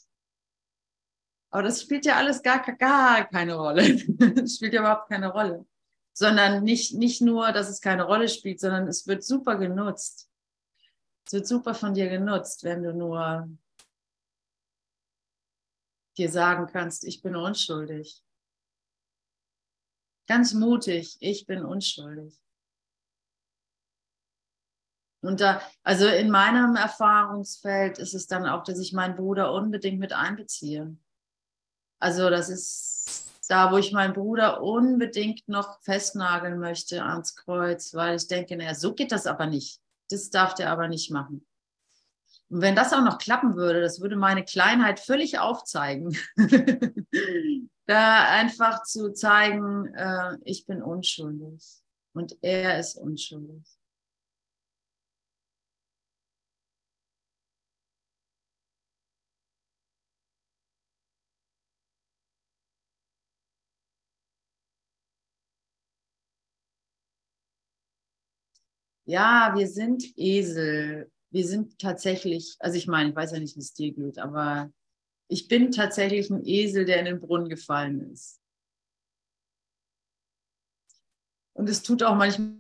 Aber 1.50 1.64
das 1.64 1.82
spielt 1.82 2.06
ja 2.06 2.16
alles 2.16 2.42
gar, 2.42 2.60
gar 2.76 3.24
keine 3.28 3.54
Rolle. 3.54 3.96
Das 4.34 4.56
spielt 4.56 4.72
ja 4.72 4.80
überhaupt 4.80 5.08
keine 5.08 5.32
Rolle. 5.32 5.66
Sondern 6.12 6.62
nicht, 6.62 6.94
nicht 6.94 7.22
nur, 7.22 7.52
dass 7.52 7.68
es 7.68 7.80
keine 7.80 8.04
Rolle 8.04 8.28
spielt, 8.28 8.60
sondern 8.60 8.86
es 8.86 9.06
wird 9.06 9.24
super 9.24 9.56
genutzt. 9.56 10.28
Es 11.26 11.32
wird 11.32 11.46
super 11.46 11.74
von 11.74 11.94
dir 11.94 12.08
genutzt, 12.08 12.64
wenn 12.64 12.82
du 12.82 12.92
nur 12.92 13.48
dir 16.16 16.30
sagen 16.30 16.66
kannst, 16.66 17.04
ich 17.04 17.22
bin 17.22 17.36
unschuldig. 17.36 18.22
Ganz 20.26 20.52
mutig, 20.54 21.16
ich 21.20 21.46
bin 21.46 21.64
unschuldig. 21.64 22.38
Und 25.22 25.40
da, 25.40 25.60
also 25.82 26.06
in 26.06 26.30
meinem 26.30 26.76
Erfahrungsfeld 26.76 27.98
ist 27.98 28.14
es 28.14 28.26
dann 28.26 28.46
auch, 28.46 28.64
dass 28.64 28.78
ich 28.78 28.92
meinen 28.92 29.16
Bruder 29.16 29.52
unbedingt 29.52 29.98
mit 29.98 30.12
einbeziehe. 30.12 30.96
Also 31.98 32.30
das 32.30 32.48
ist 32.48 33.30
da, 33.48 33.72
wo 33.72 33.76
ich 33.76 33.92
meinen 33.92 34.14
Bruder 34.14 34.62
unbedingt 34.62 35.46
noch 35.48 35.80
festnageln 35.82 36.58
möchte 36.58 37.04
ans 37.04 37.34
Kreuz, 37.34 37.92
weil 37.94 38.16
ich 38.16 38.28
denke, 38.28 38.56
naja, 38.56 38.74
so 38.74 38.94
geht 38.94 39.12
das 39.12 39.26
aber 39.26 39.46
nicht. 39.46 39.80
Das 40.08 40.30
darf 40.30 40.54
der 40.54 40.70
aber 40.70 40.88
nicht 40.88 41.10
machen. 41.10 41.46
Und 42.48 42.62
wenn 42.62 42.74
das 42.74 42.92
auch 42.92 43.02
noch 43.02 43.18
klappen 43.18 43.56
würde, 43.56 43.80
das 43.80 44.00
würde 44.00 44.16
meine 44.16 44.44
Kleinheit 44.44 45.00
völlig 45.00 45.38
aufzeigen. 45.38 46.16
da 47.86 48.28
einfach 48.28 48.84
zu 48.84 49.12
zeigen, 49.12 49.86
äh, 49.94 50.36
ich 50.44 50.66
bin 50.66 50.82
unschuldig 50.82 51.62
und 52.12 52.36
er 52.42 52.78
ist 52.78 52.96
unschuldig. 52.96 53.79
ja, 69.10 69.52
wir 69.56 69.66
sind 69.68 70.04
Esel. 70.16 71.10
Wir 71.30 71.46
sind 71.46 71.78
tatsächlich, 71.78 72.56
also 72.60 72.76
ich 72.76 72.86
meine, 72.86 73.10
ich 73.10 73.16
weiß 73.16 73.32
ja 73.32 73.40
nicht, 73.40 73.56
wie 73.56 73.60
es 73.60 73.74
dir 73.74 73.92
geht, 73.92 74.18
aber 74.18 74.72
ich 75.28 75.48
bin 75.48 75.72
tatsächlich 75.72 76.30
ein 76.30 76.44
Esel, 76.44 76.84
der 76.84 77.00
in 77.00 77.06
den 77.06 77.20
Brunnen 77.20 77.48
gefallen 77.48 78.12
ist. 78.12 78.40
Und 81.54 81.68
es 81.68 81.82
tut 81.82 82.02
auch 82.02 82.14
manchmal 82.16 82.56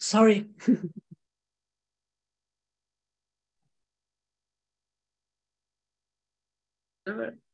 Sorry. 0.00 0.46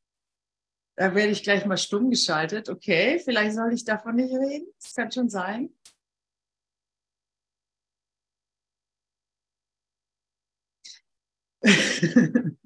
Da 0.96 1.14
werde 1.14 1.32
ich 1.32 1.42
gleich 1.42 1.66
mal 1.66 1.76
stumm 1.76 2.10
geschaltet. 2.10 2.68
Okay, 2.68 3.18
vielleicht 3.18 3.56
soll 3.56 3.72
ich 3.72 3.84
davon 3.84 4.16
nicht 4.16 4.32
reden. 4.32 4.72
Das 4.80 4.94
kann 4.94 5.10
schon 5.10 5.28
sein. 5.28 5.74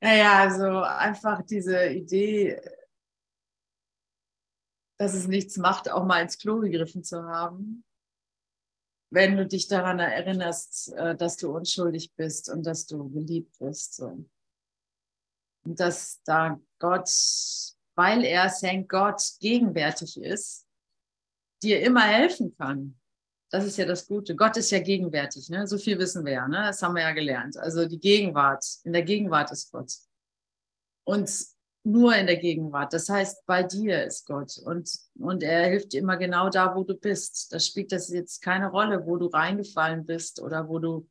naja, 0.00 0.40
also 0.40 0.80
einfach 0.80 1.42
diese 1.42 1.86
Idee, 1.88 2.60
dass 4.98 5.14
es 5.14 5.28
nichts 5.28 5.56
macht, 5.58 5.90
auch 5.90 6.04
mal 6.04 6.22
ins 6.22 6.38
Klo 6.38 6.60
gegriffen 6.60 7.04
zu 7.04 7.22
haben, 7.24 7.84
wenn 9.10 9.36
du 9.36 9.46
dich 9.46 9.68
daran 9.68 9.98
erinnerst, 9.98 10.92
äh, 10.94 11.14
dass 11.14 11.36
du 11.36 11.54
unschuldig 11.54 12.14
bist 12.16 12.48
und 12.48 12.64
dass 12.66 12.86
du 12.86 13.08
geliebt 13.10 13.56
bist. 13.58 13.94
So. 13.94 14.24
Und 15.66 15.80
dass 15.80 16.22
da 16.24 16.60
Gott, 16.78 17.10
weil 17.96 18.24
er, 18.24 18.48
thank 18.48 18.88
Gott, 18.88 19.20
gegenwärtig 19.40 20.16
ist, 20.20 20.64
dir 21.62 21.80
immer 21.82 22.02
helfen 22.02 22.54
kann. 22.56 22.98
Das 23.50 23.64
ist 23.64 23.76
ja 23.76 23.84
das 23.84 24.06
Gute. 24.06 24.36
Gott 24.36 24.56
ist 24.56 24.70
ja 24.70 24.78
gegenwärtig, 24.78 25.48
ne? 25.50 25.66
So 25.66 25.76
viel 25.78 25.98
wissen 25.98 26.24
wir 26.24 26.32
ja, 26.34 26.48
ne? 26.48 26.64
Das 26.66 26.82
haben 26.82 26.94
wir 26.94 27.02
ja 27.02 27.12
gelernt. 27.12 27.56
Also 27.56 27.86
die 27.86 27.98
Gegenwart, 27.98 28.64
in 28.84 28.92
der 28.92 29.02
Gegenwart 29.02 29.50
ist 29.50 29.72
Gott. 29.72 29.92
Und 31.04 31.30
nur 31.82 32.14
in 32.16 32.26
der 32.26 32.36
Gegenwart. 32.36 32.92
Das 32.92 33.08
heißt, 33.08 33.44
bei 33.46 33.62
dir 33.62 34.04
ist 34.04 34.26
Gott 34.26 34.58
und, 34.58 34.90
und 35.18 35.42
er 35.42 35.68
hilft 35.68 35.92
dir 35.92 36.00
immer 36.00 36.16
genau 36.16 36.48
da, 36.48 36.74
wo 36.74 36.84
du 36.84 36.96
bist. 36.96 37.52
Da 37.52 37.60
spielt 37.60 37.92
das 37.92 38.08
jetzt 38.08 38.42
keine 38.42 38.70
Rolle, 38.70 39.06
wo 39.06 39.16
du 39.16 39.26
reingefallen 39.26 40.04
bist 40.04 40.40
oder 40.40 40.68
wo 40.68 40.80
du 40.80 41.08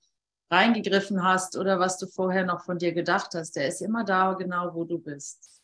reingegriffen 0.50 1.24
hast 1.24 1.58
oder 1.58 1.80
was 1.80 1.98
du 1.98 2.08
vorher 2.08 2.46
noch 2.46 2.64
von 2.64 2.78
dir 2.78 2.94
gedacht 2.94 3.34
hast. 3.34 3.58
Er 3.58 3.68
ist 3.68 3.82
immer 3.82 4.04
da, 4.04 4.34
genau 4.34 4.74
wo 4.74 4.84
du 4.84 5.00
bist. 5.00 5.62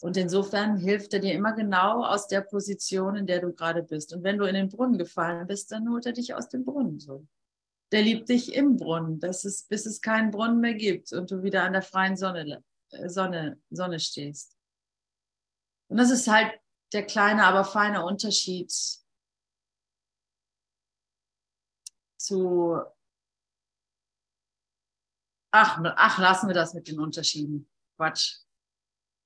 Und 0.00 0.16
insofern 0.16 0.76
hilft 0.76 1.14
er 1.14 1.20
dir 1.20 1.34
immer 1.34 1.52
genau 1.52 2.04
aus 2.04 2.26
der 2.26 2.40
Position, 2.40 3.16
in 3.16 3.26
der 3.26 3.40
du 3.40 3.52
gerade 3.52 3.82
bist. 3.82 4.12
Und 4.12 4.22
wenn 4.22 4.38
du 4.38 4.44
in 4.44 4.54
den 4.54 4.68
Brunnen 4.68 4.98
gefallen 4.98 5.46
bist, 5.46 5.72
dann 5.72 5.88
holt 5.88 6.06
er 6.06 6.12
dich 6.12 6.34
aus 6.34 6.48
dem 6.48 6.64
Brunnen 6.64 7.00
so. 7.00 7.26
Der 7.92 8.02
liebt 8.02 8.28
dich 8.28 8.54
im 8.54 8.76
Brunnen, 8.76 9.20
das 9.20 9.44
ist, 9.44 9.68
bis 9.68 9.86
es 9.86 10.00
keinen 10.00 10.30
Brunnen 10.30 10.60
mehr 10.60 10.74
gibt 10.74 11.12
und 11.12 11.30
du 11.30 11.42
wieder 11.42 11.62
an 11.62 11.72
der 11.72 11.82
freien 11.82 12.16
Sonne 12.16 12.64
Sonne, 13.06 13.60
Sonne 13.70 14.00
stehst. 14.00 14.56
Und 15.88 15.96
das 15.98 16.10
ist 16.10 16.28
halt 16.28 16.52
der 16.92 17.04
kleine, 17.04 17.44
aber 17.44 17.64
feine 17.64 18.04
Unterschied 18.04 18.72
zu, 22.16 22.80
ach, 25.54 25.80
ach, 25.96 26.18
lassen 26.18 26.48
wir 26.48 26.54
das 26.54 26.74
mit 26.74 26.88
den 26.88 26.98
Unterschieden. 26.98 27.68
Quatsch. 27.96 28.38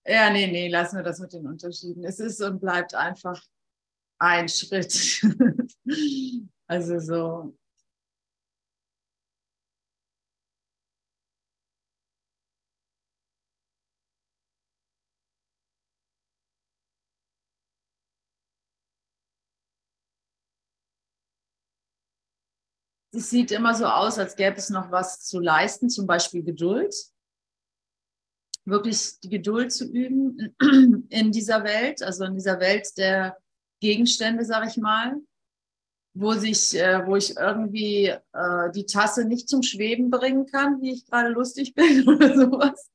Ja, 0.07 0.31
nee, 0.31 0.47
nee, 0.47 0.69
lassen 0.69 0.97
wir 0.97 1.03
das 1.03 1.19
mit 1.21 1.33
den 1.33 1.47
Unterschieden. 1.47 2.05
Es 2.05 2.21
ist 2.21 2.43
und 2.43 2.61
bleibt 2.61 2.95
einfach 2.95 3.43
ein 4.19 4.49
Schritt. 4.49 5.23
also 6.67 6.99
so, 6.99 7.57
es 23.19 23.31
sieht 23.31 23.51
immer 23.51 23.75
so 23.75 23.87
aus, 23.87 24.19
als 24.19 24.37
gäbe 24.37 24.57
es 24.57 24.71
noch 24.71 24.91
was 24.91 25.21
zu 25.21 25.41
leisten, 25.41 25.91
zum 25.91 26.07
Beispiel 26.07 26.43
Geduld. 26.43 26.95
Wirklich 28.65 29.21
die 29.21 29.29
Geduld 29.29 29.73
zu 29.73 29.85
üben 29.85 30.55
in 31.09 31.33
dieser 31.33 31.65
Welt, 31.65 32.03
also 32.03 32.25
in 32.25 32.35
dieser 32.35 32.61
Welt 32.61 32.97
der 32.97 33.37
Gegenstände, 33.81 34.45
sage 34.45 34.69
ich 34.69 34.77
mal 34.77 35.17
wo 36.19 36.33
sich, 36.33 36.75
äh, 36.75 37.07
wo 37.07 37.17
ich 37.17 37.37
irgendwie 37.37 38.07
äh, 38.07 38.71
die 38.75 38.87
Tasse 38.87 39.25
nicht 39.25 39.49
zum 39.49 39.63
Schweben 39.63 40.11
bringen 40.11 40.47
kann, 40.47 40.81
wie 40.81 40.93
ich 40.93 41.07
gerade 41.07 41.29
lustig 41.29 41.75
bin 41.77 42.09
oder 42.09 42.35
sowas. 42.35 42.91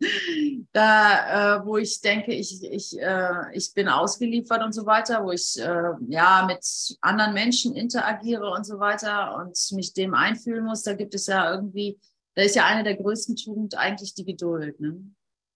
Da, 0.74 1.58
äh, 1.58 1.66
wo 1.66 1.78
ich 1.78 2.02
denke, 2.02 2.34
ich, 2.34 2.64
ich, 2.64 3.00
äh, 3.00 3.54
ich 3.54 3.74
bin 3.74 3.88
ausgeliefert 3.88 4.62
und 4.64 4.74
so 4.74 4.86
weiter, 4.86 5.24
wo 5.24 5.32
ich 5.32 5.58
äh, 5.60 5.92
ja 6.08 6.46
mit 6.46 6.66
anderen 7.02 7.34
Menschen 7.34 7.76
interagiere 7.76 8.50
und 8.52 8.66
so 8.66 8.80
weiter 8.80 9.36
und 9.38 9.58
mich 9.72 9.94
dem 9.94 10.14
einfühlen 10.14 10.66
muss, 10.66 10.84
da 10.84 10.94
gibt 10.94 11.16
es 11.16 11.28
ja 11.28 11.52
irgendwie, 11.52 12.00
da 12.36 12.42
ist 12.42 12.56
ja 12.56 12.66
eine 12.66 12.84
der 12.84 12.96
größten 12.96 13.36
Tugend 13.38 13.78
eigentlich 13.78 14.14
die 14.14 14.26
Geduld, 14.26 14.80
ne? 14.80 15.02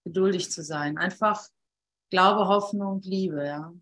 geduldig 0.04 0.50
zu 0.50 0.62
sein. 0.62 0.96
Einfach 0.96 1.48
Glaube, 2.10 2.48
Hoffnung, 2.48 3.02
Liebe, 3.02 3.44
ja. 3.44 3.72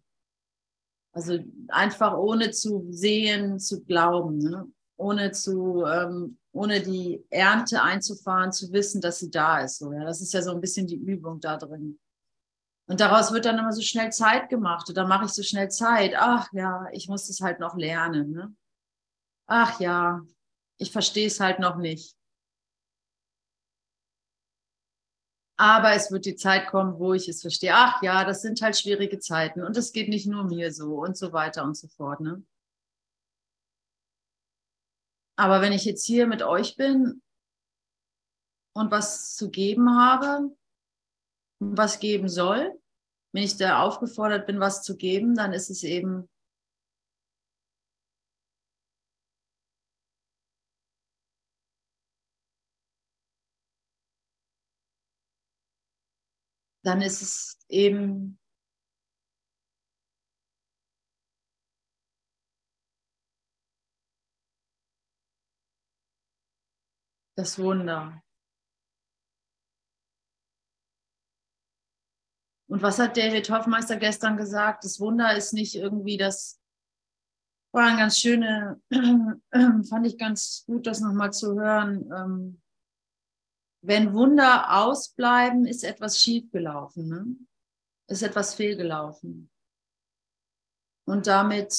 Also 1.17 1.39
einfach 1.69 2.15
ohne 2.19 2.51
zu 2.51 2.89
sehen, 2.91 3.59
zu 3.59 3.83
glauben, 3.85 4.37
ne? 4.37 4.71
ohne 4.99 5.33
zu, 5.33 5.83
ähm, 5.87 6.37
ohne 6.53 6.83
die 6.83 7.25
Ernte 7.31 7.83
einzufahren, 7.83 8.53
zu 8.53 8.71
wissen, 8.71 9.01
dass 9.01 9.21
sie 9.21 9.31
da 9.31 9.61
ist. 9.61 9.79
So, 9.79 9.93
ja? 9.93 10.05
Das 10.05 10.21
ist 10.21 10.35
ja 10.35 10.43
so 10.43 10.51
ein 10.51 10.61
bisschen 10.61 10.87
die 10.87 10.97
Übung 10.97 11.41
da 11.41 11.57
drin. 11.57 11.99
Und 12.87 13.01
daraus 13.01 13.33
wird 13.33 13.47
dann 13.47 13.59
immer 13.59 13.73
so 13.73 13.81
schnell 13.81 14.13
Zeit 14.13 14.51
gemacht. 14.51 14.93
Dann 14.95 15.09
mache 15.09 15.25
ich 15.25 15.33
so 15.33 15.43
schnell 15.43 15.71
Zeit. 15.71 16.13
Ach 16.19 16.49
ja, 16.53 16.85
ich 16.93 17.09
muss 17.09 17.29
das 17.29 17.41
halt 17.41 17.61
noch 17.61 17.77
lernen. 17.77 18.33
Ne? 18.33 18.55
Ach 19.47 19.81
ja, 19.81 20.21
ich 20.77 20.93
verstehe 20.93 21.29
es 21.29 21.41
halt 21.41 21.61
noch 21.61 21.77
nicht. 21.77 22.15
Aber 25.59 25.93
es 25.93 26.11
wird 26.11 26.27
die 26.27 26.37
Zeit 26.37 26.69
kommen, 26.69 26.99
wo 26.99 27.15
ich 27.15 27.29
es 27.29 27.41
verstehe. 27.41 27.73
Ach 27.75 28.03
ja, 28.03 28.25
das 28.25 28.43
sind 28.43 28.61
halt 28.61 28.77
schwierige 28.77 29.19
Zeiten 29.19 29.63
und 29.63 29.77
es 29.77 29.93
geht 29.93 30.09
nicht 30.09 30.27
nur 30.27 30.45
mir 30.45 30.73
so 30.73 30.97
und 30.97 31.17
so 31.17 31.33
weiter 31.33 31.65
und 31.65 31.77
so 31.77 31.89
fort. 31.89 32.21
Ne? 32.21 32.45
Aber 35.37 35.61
wenn 35.61 35.73
ich 35.73 35.85
jetzt 35.85 36.05
hier 36.05 36.27
mit 36.27 36.43
euch 36.43 36.77
bin 36.77 37.23
und 38.75 38.91
was 38.91 39.35
zu 39.35 39.51
geben 39.51 39.97
habe, 39.97 40.55
was 41.59 42.01
geben 42.01 42.29
soll, 42.29 42.79
wenn 43.33 43.43
ich 43.43 43.57
da 43.57 43.83
aufgefordert 43.83 44.47
bin, 44.47 44.61
was 44.61 44.83
zu 44.83 44.97
geben, 44.97 45.35
dann 45.35 45.53
ist 45.53 45.71
es 45.71 45.83
eben 45.83 46.29
dann 56.87 57.03
ist 57.03 57.21
es 57.21 57.59
eben 57.69 58.39
das 67.35 67.59
Wunder. 67.59 68.23
Und 72.69 72.83
was 72.83 73.01
hat 73.01 73.17
David 73.17 73.51
Hoffmeister 73.51 73.97
gestern 73.97 74.37
gesagt? 74.37 74.85
Das 74.85 75.01
Wunder 75.01 75.37
ist 75.37 75.53
nicht 75.53 75.75
irgendwie 75.75 76.17
das, 76.17 76.61
war 77.73 77.89
ein 77.89 77.99
ganz 77.99 78.19
schöne, 78.19 78.81
fand 78.91 80.07
ich 80.07 80.19
ganz 80.19 80.65
gut, 80.67 80.87
das 80.87 81.01
nochmal 81.01 81.33
zu 81.33 81.61
hören. 81.61 82.61
Wenn 83.83 84.15
Wunder 84.15 84.77
ausbleiben, 84.79 85.67
ist 85.67 85.85
etwas 85.85 86.21
schiefgelaufen, 86.21 87.09
ne? 87.09 87.37
ist 88.09 88.23
etwas 88.23 88.55
fehlgelaufen. 88.55 89.51
Und 91.05 91.27
damit 91.27 91.73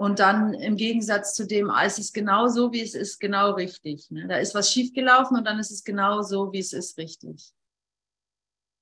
und 0.00 0.18
dann 0.18 0.54
im 0.54 0.76
Gegensatz 0.76 1.34
zu 1.34 1.46
dem, 1.46 1.68
als 1.68 1.98
es 1.98 2.12
genau 2.14 2.48
so, 2.48 2.72
wie 2.72 2.80
es 2.80 2.94
ist, 2.94 3.18
genau 3.18 3.52
richtig. 3.52 4.10
Ne? 4.10 4.26
Da 4.28 4.38
ist 4.38 4.54
was 4.54 4.72
schiefgelaufen 4.72 5.36
und 5.36 5.44
dann 5.44 5.58
ist 5.58 5.70
es 5.70 5.84
genau 5.84 6.22
so, 6.22 6.52
wie 6.52 6.60
es 6.60 6.72
ist, 6.72 6.96
richtig. 6.96 7.52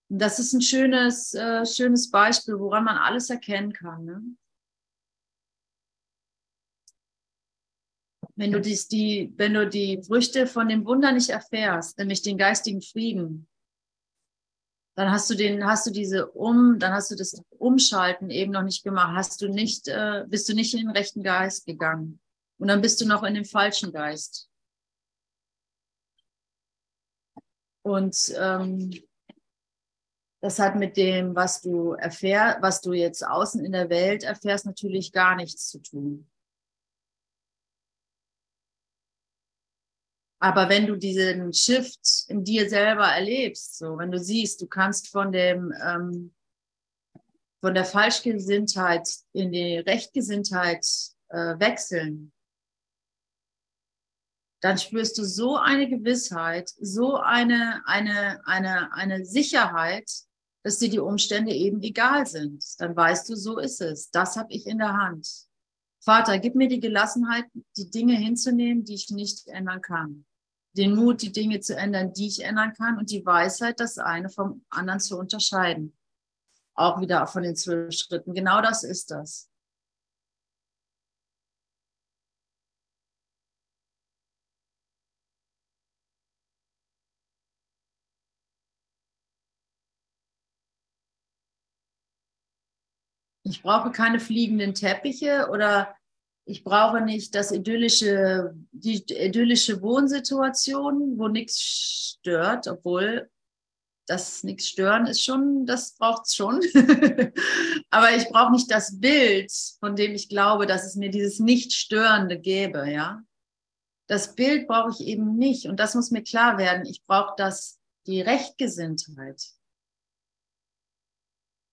Und 0.08 0.20
das 0.20 0.38
ist 0.38 0.52
ein 0.52 0.62
schönes, 0.62 1.34
äh, 1.34 1.66
schönes 1.66 2.10
Beispiel, 2.10 2.60
woran 2.60 2.84
man 2.84 2.96
alles 2.96 3.30
erkennen 3.30 3.72
kann. 3.72 4.04
Ne? 4.04 4.22
Wenn 8.38 8.52
du, 8.52 8.60
dies, 8.60 8.86
die, 8.86 9.32
wenn 9.36 9.54
du 9.54 9.68
die 9.68 10.00
Früchte 10.06 10.46
von 10.46 10.68
dem 10.68 10.86
Wunder 10.86 11.10
nicht 11.10 11.28
erfährst, 11.28 11.98
nämlich 11.98 12.22
den 12.22 12.38
geistigen 12.38 12.80
Frieden, 12.80 13.48
dann 14.96 15.10
hast 15.10 15.28
du 15.28 15.34
den, 15.34 15.66
hast 15.66 15.88
du 15.88 15.90
diese 15.90 16.28
um, 16.30 16.78
dann 16.78 16.92
hast 16.92 17.10
du 17.10 17.16
das 17.16 17.42
Umschalten 17.50 18.30
eben 18.30 18.52
noch 18.52 18.62
nicht 18.62 18.84
gemacht, 18.84 19.16
hast 19.16 19.42
du 19.42 19.48
nicht, 19.48 19.88
äh, 19.88 20.24
bist 20.28 20.48
du 20.48 20.54
nicht 20.54 20.72
in 20.72 20.86
den 20.86 20.90
rechten 20.90 21.24
Geist 21.24 21.66
gegangen 21.66 22.20
und 22.58 22.68
dann 22.68 22.80
bist 22.80 23.00
du 23.00 23.06
noch 23.06 23.24
in 23.24 23.34
dem 23.34 23.44
falschen 23.44 23.92
Geist. 23.92 24.48
Und 27.82 28.16
ähm, 28.38 28.92
das 30.40 30.60
hat 30.60 30.76
mit 30.76 30.96
dem, 30.96 31.34
was 31.34 31.60
du 31.60 31.94
erfährst, 31.94 32.62
was 32.62 32.80
du 32.80 32.92
jetzt 32.92 33.26
außen 33.26 33.64
in 33.64 33.72
der 33.72 33.90
Welt 33.90 34.22
erfährst, 34.22 34.64
natürlich 34.64 35.10
gar 35.10 35.34
nichts 35.34 35.68
zu 35.68 35.80
tun. 35.80 36.30
Aber 40.40 40.68
wenn 40.68 40.86
du 40.86 40.96
diesen 40.96 41.52
Shift 41.52 42.26
in 42.28 42.44
dir 42.44 42.68
selber 42.68 43.06
erlebst, 43.06 43.78
so 43.78 43.98
wenn 43.98 44.10
du 44.10 44.18
siehst, 44.18 44.60
du 44.60 44.66
kannst 44.66 45.08
von 45.08 45.32
dem 45.32 45.72
ähm, 45.84 46.32
von 47.60 47.74
der 47.74 47.84
Falschgesinntheit 47.84 49.08
in 49.32 49.50
die 49.50 49.78
Rechtgesinntheit 49.78 50.86
äh, 51.28 51.58
wechseln, 51.58 52.32
dann 54.60 54.78
spürst 54.78 55.18
du 55.18 55.24
so 55.24 55.56
eine 55.56 55.88
Gewissheit, 55.88 56.70
so 56.80 57.16
eine, 57.16 57.82
eine, 57.86 58.40
eine, 58.44 58.92
eine 58.92 59.24
Sicherheit, 59.24 60.10
dass 60.64 60.78
dir 60.78 60.90
die 60.90 60.98
Umstände 60.98 61.52
eben 61.52 61.80
egal 61.82 62.26
sind. 62.26 62.64
Dann 62.78 62.96
weißt 62.96 63.28
du, 63.28 63.36
so 63.36 63.58
ist 63.58 63.80
es. 63.80 64.10
Das 64.10 64.36
habe 64.36 64.52
ich 64.52 64.66
in 64.66 64.78
der 64.78 64.94
Hand. 64.94 65.28
Vater, 66.00 66.38
gib 66.38 66.54
mir 66.54 66.68
die 66.68 66.80
Gelassenheit, 66.80 67.44
die 67.76 67.90
Dinge 67.90 68.16
hinzunehmen, 68.16 68.84
die 68.84 68.94
ich 68.94 69.10
nicht 69.10 69.46
ändern 69.48 69.80
kann. 69.80 70.24
Den 70.76 70.94
Mut, 70.94 71.22
die 71.22 71.32
Dinge 71.32 71.60
zu 71.60 71.76
ändern, 71.76 72.12
die 72.12 72.28
ich 72.28 72.44
ändern 72.44 72.72
kann 72.74 72.98
und 72.98 73.10
die 73.10 73.24
Weisheit, 73.24 73.80
das 73.80 73.98
eine 73.98 74.28
vom 74.28 74.64
anderen 74.70 75.00
zu 75.00 75.18
unterscheiden. 75.18 75.96
Auch 76.74 77.00
wieder 77.00 77.26
von 77.26 77.42
den 77.42 77.56
zwölf 77.56 77.94
Schritten. 77.94 78.34
Genau 78.34 78.62
das 78.62 78.84
ist 78.84 79.10
das. 79.10 79.50
Ich 93.48 93.62
brauche 93.62 93.90
keine 93.90 94.20
fliegenden 94.20 94.74
Teppiche 94.74 95.48
oder 95.50 95.96
ich 96.48 96.64
brauche 96.64 97.00
nicht 97.00 97.34
das 97.34 97.52
idyllische, 97.52 98.54
die 98.72 99.04
idyllische 99.08 99.82
Wohnsituation, 99.82 101.18
wo 101.18 101.28
nichts 101.28 102.16
stört, 102.18 102.66
obwohl 102.66 103.30
das 104.06 104.42
nichts 104.42 104.68
stören 104.68 105.06
ist 105.06 105.22
schon, 105.22 105.66
das 105.66 105.94
braucht 105.96 106.26
es 106.26 106.34
schon. 106.34 106.60
Aber 107.90 108.16
ich 108.16 108.26
brauche 108.28 108.52
nicht 108.52 108.70
das 108.70 108.98
Bild, 108.98 109.52
von 109.80 109.94
dem 109.94 110.14
ich 110.14 110.30
glaube, 110.30 110.66
dass 110.66 110.86
es 110.86 110.96
mir 110.96 111.10
dieses 111.10 111.38
Nicht-Störende 111.38 112.40
gäbe, 112.40 112.90
ja. 112.90 113.22
Das 114.06 114.34
Bild 114.34 114.66
brauche 114.66 114.90
ich 114.90 115.06
eben 115.06 115.36
nicht. 115.36 115.66
Und 115.66 115.78
das 115.78 115.94
muss 115.94 116.10
mir 116.10 116.22
klar 116.22 116.56
werden. 116.56 116.86
Ich 116.86 117.04
brauche 117.04 117.34
das, 117.36 117.78
die 118.06 118.22
Rechtgesinntheit 118.22 119.52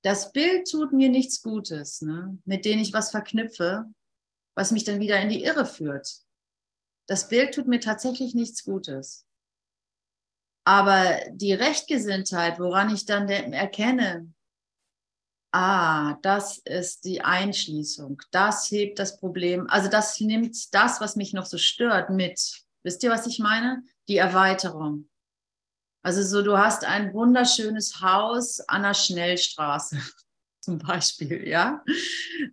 das 0.06 0.32
Bild 0.32 0.70
tut 0.70 0.94
mir 0.94 1.10
nichts 1.10 1.42
Gutes, 1.42 2.04
ne? 2.04 2.38
mit 2.46 2.64
dem 2.64 2.78
ich 2.78 2.94
was 2.94 3.10
verknüpfe, 3.10 3.86
was 4.56 4.72
mich 4.72 4.84
dann 4.84 5.00
wieder 5.00 5.20
in 5.22 5.30
die 5.30 5.44
Irre 5.44 5.66
führt. 5.66 6.10
Das 7.08 7.28
Bild 7.30 7.54
tut 7.54 7.68
mir 7.68 7.80
tatsächlich 7.80 8.34
nichts 8.34 8.64
Gutes. 8.64 9.26
Aber 10.66 11.20
die 11.30 11.54
Rechtgesinntheit, 11.54 12.60
woran 12.60 12.92
ich 12.94 13.06
dann 13.06 13.30
erkenne, 13.30 14.34
ah, 15.54 16.18
das 16.24 16.58
ist 16.58 17.06
die 17.06 17.22
Einschließung, 17.22 18.22
das 18.32 18.72
hebt 18.72 18.98
das 18.98 19.18
Problem, 19.20 19.70
also 19.70 19.90
das 19.90 20.20
nimmt 20.20 20.74
das, 20.74 21.00
was 21.00 21.16
mich 21.16 21.34
noch 21.34 21.46
so 21.46 21.60
stört, 21.60 22.10
mit. 22.10 22.64
Wisst 22.84 23.04
ihr, 23.04 23.12
was 23.12 23.28
ich 23.28 23.40
meine? 23.40 23.84
Die 24.08 24.18
Erweiterung. 24.18 25.08
Also 26.04 26.24
so, 26.24 26.44
du 26.44 26.58
hast 26.58 26.84
ein 26.84 27.14
wunderschönes 27.14 28.02
Haus 28.02 28.60
an 28.62 28.84
der 28.84 28.94
Schnellstraße 28.94 30.00
zum 30.66 30.80
Beispiel, 30.80 31.48
ja. 31.48 31.84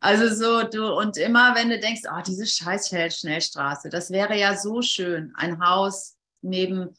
Also 0.01 0.35
so, 0.35 0.69
du, 0.69 0.95
und 0.95 1.17
immer 1.17 1.55
wenn 1.55 1.71
du 1.71 1.81
denkst, 1.81 2.03
oh, 2.11 2.21
diese 2.25 2.47
scheiß 2.47 2.89
Schnellstraße, 2.89 3.89
das 3.89 4.11
wäre 4.11 4.39
ja 4.39 4.57
so 4.57 4.83
schön, 4.83 5.33
ein 5.37 5.65
Haus 5.65 6.17
neben 6.43 6.95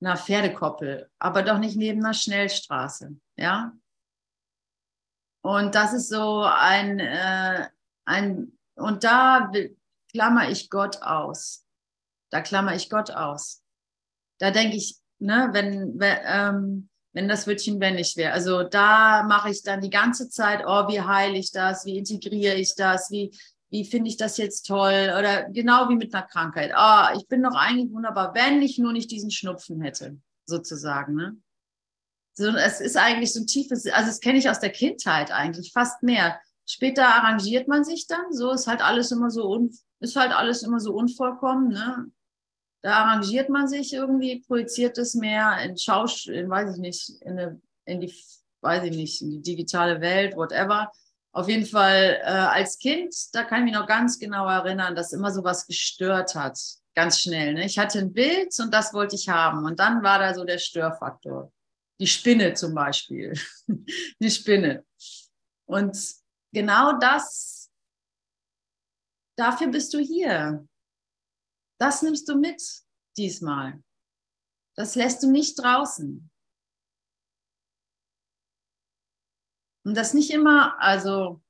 einer 0.00 0.16
Pferdekoppel, 0.16 1.10
aber 1.18 1.42
doch 1.42 1.58
nicht 1.58 1.76
neben 1.76 2.04
einer 2.04 2.14
Schnellstraße, 2.14 3.16
ja. 3.36 3.72
Und 5.42 5.74
das 5.74 5.94
ist 5.94 6.10
so 6.10 6.42
ein, 6.42 7.00
äh, 7.00 7.68
ein 8.04 8.52
und 8.74 9.04
da 9.04 9.50
klammer 10.10 10.50
ich 10.50 10.68
Gott 10.68 11.00
aus. 11.02 11.64
Da 12.30 12.42
klammer 12.42 12.74
ich 12.74 12.90
Gott 12.90 13.10
aus. 13.10 13.62
Da 14.38 14.50
denke 14.50 14.76
ich, 14.76 14.98
ne, 15.18 15.48
wenn, 15.52 15.98
wenn, 15.98 16.18
ähm, 16.24 16.89
wenn 17.12 17.28
das 17.28 17.46
Wörtchen 17.46 17.80
wenn 17.80 17.96
nicht 17.96 18.16
wäre. 18.16 18.32
Also 18.32 18.62
da 18.62 19.24
mache 19.24 19.50
ich 19.50 19.62
dann 19.62 19.80
die 19.80 19.90
ganze 19.90 20.28
Zeit, 20.28 20.62
oh, 20.66 20.88
wie 20.88 21.00
heile 21.00 21.36
ich 21.36 21.50
das, 21.50 21.84
wie 21.84 21.98
integriere 21.98 22.54
ich 22.54 22.74
das, 22.74 23.10
wie, 23.10 23.36
wie 23.70 23.84
finde 23.84 24.08
ich 24.08 24.16
das 24.16 24.36
jetzt 24.36 24.66
toll 24.66 25.12
oder 25.18 25.44
genau 25.50 25.88
wie 25.88 25.96
mit 25.96 26.14
einer 26.14 26.26
Krankheit. 26.26 26.72
Oh, 26.76 27.18
ich 27.18 27.26
bin 27.28 27.42
doch 27.42 27.54
eigentlich 27.54 27.92
wunderbar, 27.92 28.34
wenn 28.34 28.62
ich 28.62 28.78
nur 28.78 28.92
nicht 28.92 29.10
diesen 29.10 29.30
Schnupfen 29.30 29.80
hätte, 29.80 30.18
sozusagen. 30.46 31.14
Ne? 31.14 31.36
So, 32.34 32.48
es 32.48 32.80
ist 32.80 32.96
eigentlich 32.96 33.32
so 33.32 33.40
ein 33.40 33.46
tiefes, 33.46 33.86
also 33.86 34.08
das 34.08 34.20
kenne 34.20 34.38
ich 34.38 34.48
aus 34.48 34.60
der 34.60 34.70
Kindheit 34.70 35.30
eigentlich 35.30 35.72
fast 35.72 36.02
mehr. 36.02 36.40
Später 36.66 37.08
arrangiert 37.08 37.66
man 37.66 37.84
sich 37.84 38.06
dann, 38.06 38.32
so 38.32 38.52
ist 38.52 38.68
halt 38.68 38.82
alles 38.82 39.10
immer 39.10 39.30
so 39.30 39.50
un, 39.50 39.76
ist 39.98 40.16
halt 40.16 40.32
alles 40.32 40.62
immer 40.62 40.78
so 40.78 40.94
unvollkommen, 40.94 41.68
ne? 41.68 42.06
Da 42.82 43.02
arrangiert 43.02 43.50
man 43.50 43.68
sich 43.68 43.92
irgendwie, 43.92 44.40
projiziert 44.40 44.96
es 44.98 45.14
mehr 45.14 45.58
in 45.62 45.76
Schausch, 45.76 46.28
in, 46.28 46.48
weiß 46.48 46.74
ich 46.74 46.80
nicht, 46.80 47.10
in, 47.20 47.38
eine, 47.38 47.60
in 47.84 48.00
die, 48.00 48.14
weiß 48.62 48.84
ich 48.84 48.96
nicht, 48.96 49.20
in 49.20 49.30
die 49.30 49.42
digitale 49.42 50.00
Welt, 50.00 50.36
whatever. 50.36 50.90
Auf 51.32 51.48
jeden 51.48 51.66
Fall 51.66 52.18
äh, 52.22 52.26
als 52.26 52.78
Kind, 52.78 53.14
da 53.34 53.44
kann 53.44 53.60
ich 53.60 53.64
mich 53.66 53.74
noch 53.74 53.86
ganz 53.86 54.18
genau 54.18 54.48
erinnern, 54.48 54.96
dass 54.96 55.12
immer 55.12 55.30
so 55.30 55.44
was 55.44 55.66
gestört 55.66 56.34
hat, 56.34 56.58
ganz 56.94 57.20
schnell. 57.20 57.54
Ne? 57.54 57.66
Ich 57.66 57.78
hatte 57.78 57.98
ein 57.98 58.12
Bild 58.12 58.58
und 58.58 58.72
das 58.72 58.92
wollte 58.94 59.14
ich 59.14 59.28
haben. 59.28 59.64
Und 59.64 59.78
dann 59.78 60.02
war 60.02 60.18
da 60.18 60.34
so 60.34 60.44
der 60.44 60.58
Störfaktor. 60.58 61.52
Die 62.00 62.06
Spinne 62.06 62.54
zum 62.54 62.74
Beispiel. 62.74 63.34
die 64.20 64.30
Spinne. 64.30 64.84
Und 65.66 65.96
genau 66.52 66.98
das, 66.98 67.70
dafür 69.36 69.68
bist 69.68 69.94
du 69.94 69.98
hier. 69.98 70.66
Das 71.80 72.02
nimmst 72.02 72.28
du 72.28 72.36
mit 72.36 72.62
diesmal. 73.16 73.82
Das 74.76 74.96
lässt 74.96 75.22
du 75.22 75.30
nicht 75.30 75.58
draußen. 75.58 76.30
Und 79.84 79.96
das 79.96 80.12
nicht 80.12 80.30
immer, 80.30 80.78
also 80.80 81.40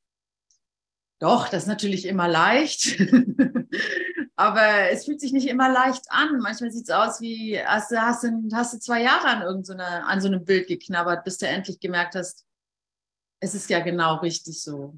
doch, 1.18 1.48
das 1.48 1.64
ist 1.64 1.68
natürlich 1.68 2.06
immer 2.06 2.28
leicht, 2.28 2.96
aber 4.36 4.90
es 4.90 5.04
fühlt 5.04 5.20
sich 5.20 5.32
nicht 5.32 5.48
immer 5.48 5.70
leicht 5.70 6.04
an. 6.10 6.38
Manchmal 6.38 6.70
sieht 6.70 6.84
es 6.84 6.94
aus 6.94 7.20
wie, 7.20 7.60
hast 7.60 7.90
du, 7.90 8.00
hast, 8.00 8.22
du, 8.22 8.48
hast 8.52 8.72
du 8.72 8.78
zwei 8.78 9.02
Jahre 9.02 9.26
an, 9.26 9.42
irgend 9.42 9.66
so 9.66 9.72
eine, 9.72 10.06
an 10.06 10.20
so 10.20 10.28
einem 10.28 10.44
Bild 10.44 10.68
geknabbert, 10.68 11.24
bis 11.24 11.38
du 11.38 11.46
endlich 11.48 11.80
gemerkt 11.80 12.14
hast, 12.14 12.46
es 13.40 13.54
ist 13.54 13.68
ja 13.68 13.80
genau 13.80 14.16
richtig 14.16 14.62
so. 14.62 14.96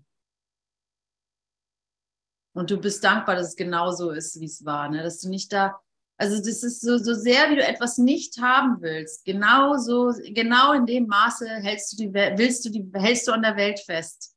Und 2.55 2.71
du 2.71 2.79
bist 2.79 3.03
dankbar, 3.03 3.37
dass 3.37 3.49
es 3.49 3.57
genau 3.57 3.91
so 3.93 4.11
ist, 4.11 4.39
wie 4.41 4.45
es 4.45 4.65
war. 4.65 4.89
Ne? 4.89 5.03
Dass 5.03 5.21
du 5.21 5.29
nicht 5.29 5.53
da, 5.53 5.81
also 6.19 6.37
das 6.37 6.63
ist 6.63 6.81
so, 6.83 6.99
so 6.99 7.15
sehr, 7.15 7.51
wie 7.51 7.57
du 7.57 7.67
etwas 7.67 7.99
nicht 7.99 8.41
haben 8.41 8.81
willst. 8.81 9.25
Genau 9.25 9.77
so, 9.77 10.13
genau 10.23 10.73
in 10.73 10.87
dem 10.87 11.07
Maße 11.07 11.49
hältst 11.49 11.93
du 11.93 11.97
die, 11.97 12.13
willst 12.13 12.65
du 12.65 12.71
die, 12.71 12.87
hältst 12.95 13.27
du 13.27 13.33
an 13.33 13.43
der 13.43 13.57
Welt 13.57 13.81
fest. 13.81 14.35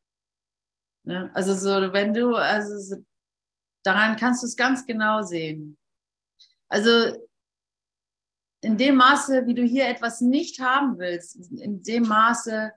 Ne? 1.04 1.30
Also 1.34 1.54
so, 1.54 1.94
wenn 1.94 2.14
du, 2.14 2.36
also 2.36 2.78
so, 2.78 3.04
daran 3.84 4.16
kannst 4.16 4.44
du 4.44 4.48
es 4.48 4.56
ganz 4.56 4.86
genau 4.86 5.22
sehen. 5.22 5.78
Also 6.70 7.16
in 8.62 8.78
dem 8.78 8.96
Maße, 8.96 9.46
wie 9.46 9.54
du 9.54 9.64
hier 9.64 9.88
etwas 9.88 10.22
nicht 10.22 10.60
haben 10.60 10.98
willst, 10.98 11.36
in 11.52 11.84
dem 11.84 12.08
Maße 12.08 12.72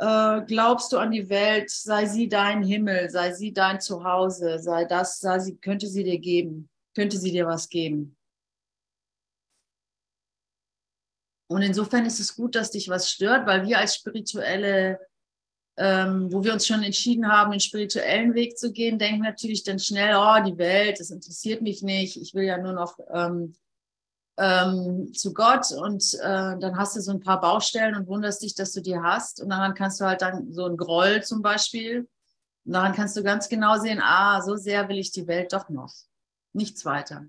äh, 0.00 0.40
glaubst 0.46 0.92
du 0.92 0.98
an 0.98 1.10
die 1.10 1.28
Welt, 1.28 1.70
sei 1.70 2.06
sie 2.06 2.26
dein 2.26 2.62
Himmel, 2.62 3.10
sei 3.10 3.32
sie 3.32 3.52
dein 3.52 3.80
Zuhause, 3.80 4.58
sei 4.58 4.86
das, 4.86 5.20
sei 5.20 5.38
sie, 5.38 5.56
könnte 5.56 5.86
sie 5.88 6.04
dir 6.04 6.18
geben, 6.18 6.70
könnte 6.94 7.18
sie 7.18 7.30
dir 7.30 7.46
was 7.46 7.68
geben. 7.68 8.16
Und 11.50 11.62
insofern 11.62 12.06
ist 12.06 12.18
es 12.18 12.34
gut, 12.34 12.54
dass 12.54 12.70
dich 12.70 12.88
was 12.88 13.10
stört, 13.10 13.46
weil 13.46 13.66
wir 13.66 13.78
als 13.78 13.96
spirituelle, 13.96 15.00
ähm, 15.76 16.32
wo 16.32 16.42
wir 16.44 16.54
uns 16.54 16.66
schon 16.66 16.82
entschieden 16.82 17.28
haben, 17.28 17.50
den 17.50 17.60
spirituellen 17.60 18.34
Weg 18.34 18.56
zu 18.56 18.72
gehen, 18.72 18.98
denken 18.98 19.22
natürlich 19.22 19.64
dann 19.64 19.78
schnell, 19.78 20.14
oh, 20.16 20.42
die 20.46 20.56
Welt, 20.56 20.98
das 20.98 21.10
interessiert 21.10 21.60
mich 21.60 21.82
nicht, 21.82 22.16
ich 22.16 22.32
will 22.32 22.44
ja 22.44 22.56
nur 22.56 22.72
noch 22.72 22.98
ähm, 23.12 23.54
ähm, 24.40 25.12
zu 25.12 25.34
Gott 25.34 25.70
und 25.72 26.14
äh, 26.14 26.58
dann 26.58 26.76
hast 26.78 26.96
du 26.96 27.00
so 27.00 27.12
ein 27.12 27.20
paar 27.20 27.40
Baustellen 27.40 27.94
und 27.94 28.08
wunderst 28.08 28.42
dich, 28.42 28.54
dass 28.54 28.72
du 28.72 28.80
die 28.80 28.98
hast. 28.98 29.42
Und 29.42 29.50
daran 29.50 29.74
kannst 29.74 30.00
du 30.00 30.06
halt 30.06 30.22
dann 30.22 30.52
so 30.52 30.64
ein 30.66 30.76
Groll 30.76 31.22
zum 31.22 31.42
Beispiel, 31.42 32.08
und 32.64 32.72
daran 32.72 32.94
kannst 32.94 33.16
du 33.16 33.22
ganz 33.22 33.48
genau 33.48 33.78
sehen, 33.78 34.00
ah, 34.02 34.40
so 34.42 34.56
sehr 34.56 34.88
will 34.88 34.98
ich 34.98 35.12
die 35.12 35.26
Welt 35.26 35.52
doch 35.52 35.68
noch. 35.68 35.92
Nichts 36.52 36.84
weiter. 36.84 37.26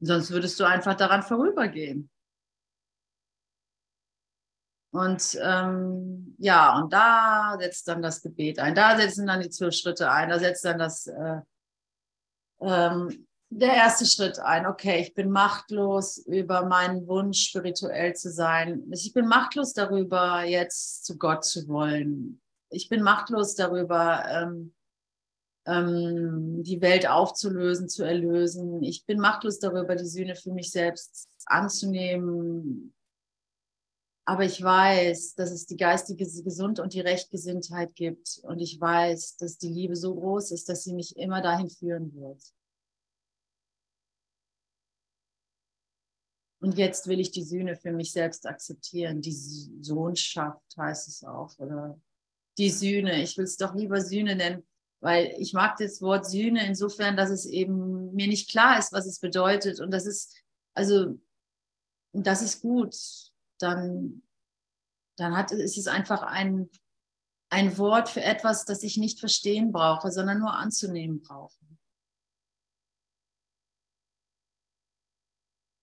Sonst 0.00 0.30
würdest 0.30 0.58
du 0.58 0.64
einfach 0.64 0.94
daran 0.94 1.22
vorübergehen. 1.22 2.10
Und 4.92 5.38
ähm, 5.40 6.34
ja, 6.38 6.76
und 6.80 6.92
da 6.92 7.56
setzt 7.60 7.86
dann 7.86 8.02
das 8.02 8.22
Gebet 8.22 8.58
ein, 8.58 8.74
da 8.74 8.96
setzen 8.96 9.26
dann 9.26 9.40
die 9.40 9.50
zwölf 9.50 9.74
Schritte 9.74 10.10
ein, 10.10 10.30
da 10.30 10.38
setzt 10.38 10.64
dann 10.64 10.78
das, 10.78 11.06
äh, 11.06 11.42
ähm, 12.60 13.26
der 13.50 13.74
erste 13.74 14.06
Schritt 14.06 14.38
ein. 14.38 14.66
Okay, 14.66 15.00
ich 15.00 15.14
bin 15.14 15.30
machtlos 15.30 16.18
über 16.18 16.66
meinen 16.66 17.06
Wunsch, 17.08 17.48
spirituell 17.48 18.14
zu 18.14 18.30
sein. 18.30 18.84
Ich 18.92 19.12
bin 19.12 19.26
machtlos 19.26 19.72
darüber, 19.72 20.44
jetzt 20.44 21.04
zu 21.04 21.18
Gott 21.18 21.44
zu 21.44 21.66
wollen. 21.66 22.40
Ich 22.70 22.88
bin 22.88 23.02
machtlos 23.02 23.56
darüber, 23.56 24.24
ähm, 24.30 24.72
ähm, 25.66 26.62
die 26.62 26.80
Welt 26.80 27.08
aufzulösen, 27.08 27.88
zu 27.88 28.04
erlösen. 28.04 28.82
Ich 28.84 29.04
bin 29.04 29.18
machtlos 29.18 29.58
darüber, 29.58 29.96
die 29.96 30.06
Sühne 30.06 30.36
für 30.36 30.52
mich 30.52 30.70
selbst 30.70 31.28
anzunehmen. 31.46 32.94
Aber 34.30 34.44
ich 34.44 34.62
weiß, 34.62 35.34
dass 35.34 35.50
es 35.50 35.66
die 35.66 35.76
geistige 35.76 36.24
Gesund 36.24 36.78
und 36.78 36.94
die 36.94 37.00
Rechtgesinntheit 37.00 37.96
gibt. 37.96 38.38
Und 38.44 38.60
ich 38.60 38.80
weiß, 38.80 39.38
dass 39.38 39.58
die 39.58 39.70
Liebe 39.70 39.96
so 39.96 40.14
groß 40.14 40.52
ist, 40.52 40.68
dass 40.68 40.84
sie 40.84 40.94
mich 40.94 41.16
immer 41.16 41.42
dahin 41.42 41.68
führen 41.68 42.14
wird. 42.14 42.40
Und 46.60 46.78
jetzt 46.78 47.08
will 47.08 47.18
ich 47.18 47.32
die 47.32 47.42
Sühne 47.42 47.74
für 47.74 47.90
mich 47.90 48.12
selbst 48.12 48.46
akzeptieren. 48.46 49.20
Die 49.20 49.32
Sohnschaft 49.32 50.76
heißt 50.76 51.08
es 51.08 51.24
auch. 51.24 51.58
Oder 51.58 52.00
die 52.56 52.70
Sühne. 52.70 53.24
Ich 53.24 53.36
will 53.36 53.46
es 53.46 53.56
doch 53.56 53.74
lieber 53.74 54.00
Sühne 54.00 54.36
nennen, 54.36 54.64
weil 55.00 55.34
ich 55.38 55.54
mag 55.54 55.76
das 55.78 56.00
Wort 56.02 56.24
Sühne 56.24 56.64
insofern, 56.64 57.16
dass 57.16 57.30
es 57.30 57.46
eben 57.46 58.14
mir 58.14 58.28
nicht 58.28 58.48
klar 58.48 58.78
ist, 58.78 58.92
was 58.92 59.06
es 59.06 59.18
bedeutet. 59.18 59.80
Und 59.80 59.90
das 59.90 60.06
ist, 60.06 60.40
also, 60.72 61.18
das 62.12 62.42
ist 62.42 62.60
gut. 62.60 62.94
Dann, 63.60 64.22
dann 65.16 65.36
hat, 65.36 65.52
ist 65.52 65.78
es 65.78 65.86
einfach 65.86 66.22
ein, 66.22 66.70
ein 67.50 67.76
Wort 67.78 68.08
für 68.08 68.22
etwas, 68.22 68.64
das 68.64 68.82
ich 68.82 68.96
nicht 68.96 69.20
verstehen 69.20 69.72
brauche, 69.72 70.10
sondern 70.10 70.38
nur 70.38 70.54
anzunehmen 70.54 71.20
brauche. 71.20 71.58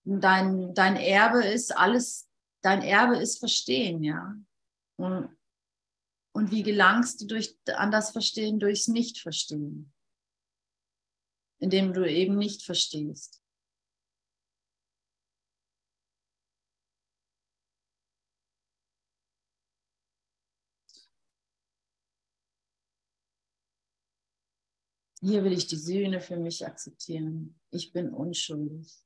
Dein, 0.04 0.74
dein 0.74 0.96
Erbe 0.96 1.44
ist 1.44 1.76
alles, 1.76 2.28
dein 2.62 2.82
Erbe 2.82 3.16
ist 3.18 3.38
Verstehen, 3.38 4.02
ja. 4.02 4.34
Und 4.96 5.38
und 6.38 6.52
wie 6.52 6.62
gelangst 6.62 7.20
du 7.20 7.26
durch, 7.26 7.58
an 7.74 7.90
das 7.90 8.12
Verstehen 8.12 8.60
durchs 8.60 8.86
Nicht-Verstehen? 8.86 9.92
Indem 11.58 11.92
du 11.92 12.08
eben 12.08 12.36
nicht 12.36 12.62
verstehst. 12.62 13.37
Hier 25.20 25.42
will 25.42 25.52
ich 25.52 25.66
die 25.66 25.76
Sühne 25.76 26.20
für 26.20 26.36
mich 26.36 26.64
akzeptieren. 26.64 27.58
Ich 27.70 27.92
bin 27.92 28.10
unschuldig. 28.10 29.04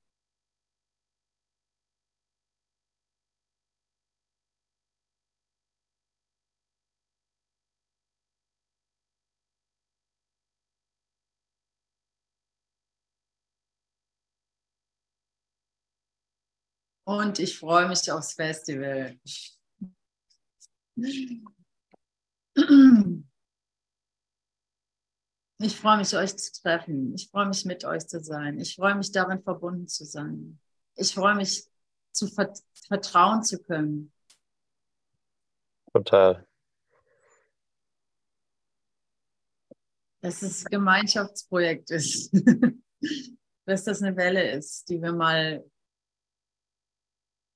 Und 17.05 17.39
ich 17.39 17.59
freue 17.59 17.89
mich 17.89 18.11
aufs 18.13 18.35
Festival. 18.35 19.19
Ich 25.63 25.77
freue 25.77 25.99
mich, 25.99 26.17
euch 26.17 26.37
zu 26.37 26.61
treffen. 26.61 27.15
Ich 27.15 27.31
freue 27.31 27.47
mich, 27.47 27.65
mit 27.65 27.85
euch 27.85 28.09
zu 28.09 28.21
sein. 28.21 28.59
Ich 28.59 28.75
freue 28.75 28.97
mich, 28.97 29.13
darin 29.13 29.41
verbunden 29.43 29.87
zu 29.87 30.05
sein. 30.05 30.59
Ich 30.97 31.15
freue 31.15 31.37
mich, 31.37 31.69
zu 32.11 32.27
vertrauen 32.89 33.45
zu 33.45 33.63
können. 33.63 34.13
Total. 35.93 36.45
Dass 40.21 40.43
es 40.43 40.67
ein 40.67 40.71
Gemeinschaftsprojekt 40.71 41.93
ist. 41.93 42.33
Dass 43.65 43.85
das 43.85 44.03
eine 44.03 44.17
Welle 44.17 44.51
ist, 44.51 44.89
die 44.89 45.01
wir 45.01 45.13
mal 45.13 45.65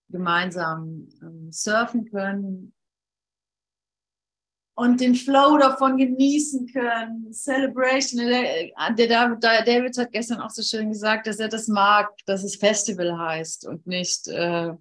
gemeinsam 0.08 1.08
ähm, 1.20 1.50
surfen 1.50 2.08
können 2.08 2.75
und 4.76 5.00
den 5.00 5.14
Flow 5.14 5.56
davon 5.56 5.96
genießen 5.96 6.70
können. 6.70 7.32
Celebration. 7.32 8.26
Der, 8.26 8.94
David 8.94 9.96
hat 9.96 10.12
gestern 10.12 10.40
auch 10.40 10.50
so 10.50 10.62
schön 10.62 10.90
gesagt, 10.90 11.26
dass 11.26 11.40
er 11.40 11.48
das 11.48 11.66
mag, 11.66 12.10
dass 12.26 12.44
es 12.44 12.56
Festival 12.56 13.18
heißt 13.18 13.66
und 13.66 13.86
nicht 13.86 14.28
äh, 14.28 14.74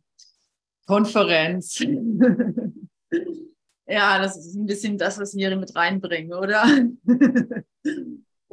Konferenz. 0.85 1.79
ja, 3.87 4.19
das 4.19 4.37
ist 4.37 4.55
ein 4.55 4.65
bisschen 4.65 4.97
das, 4.97 5.17
was 5.17 5.33
wir 5.33 5.47
hier 5.47 5.57
mit 5.57 5.73
reinbringen, 5.75 6.33
oder? 6.33 6.65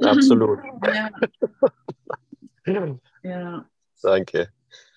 Absolut. 0.00 0.60
ja. 2.66 2.98
ja. 3.24 3.66
Danke. 4.00 4.48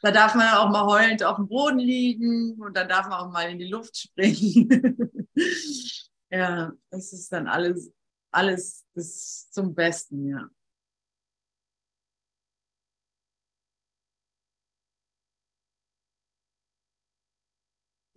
Da 0.03 0.11
darf 0.11 0.35
man 0.35 0.53
auch 0.53 0.69
mal 0.69 0.85
heulend 0.85 1.23
auf 1.23 1.37
dem 1.37 1.47
Boden 1.47 1.79
liegen 1.79 2.61
und 2.61 2.77
dann 2.77 2.87
darf 2.87 3.09
man 3.09 3.19
auch 3.19 3.31
mal 3.31 3.49
in 3.49 3.57
die 3.57 3.67
Luft 3.67 3.97
springen. 3.97 5.27
ja, 6.35 6.71
das 6.89 7.13
ist 7.13 7.31
dann 7.31 7.47
alles, 7.47 7.91
alles 8.31 8.85
ist 8.93 9.53
zum 9.53 9.73
Besten, 9.73 10.27
ja. 10.27 10.49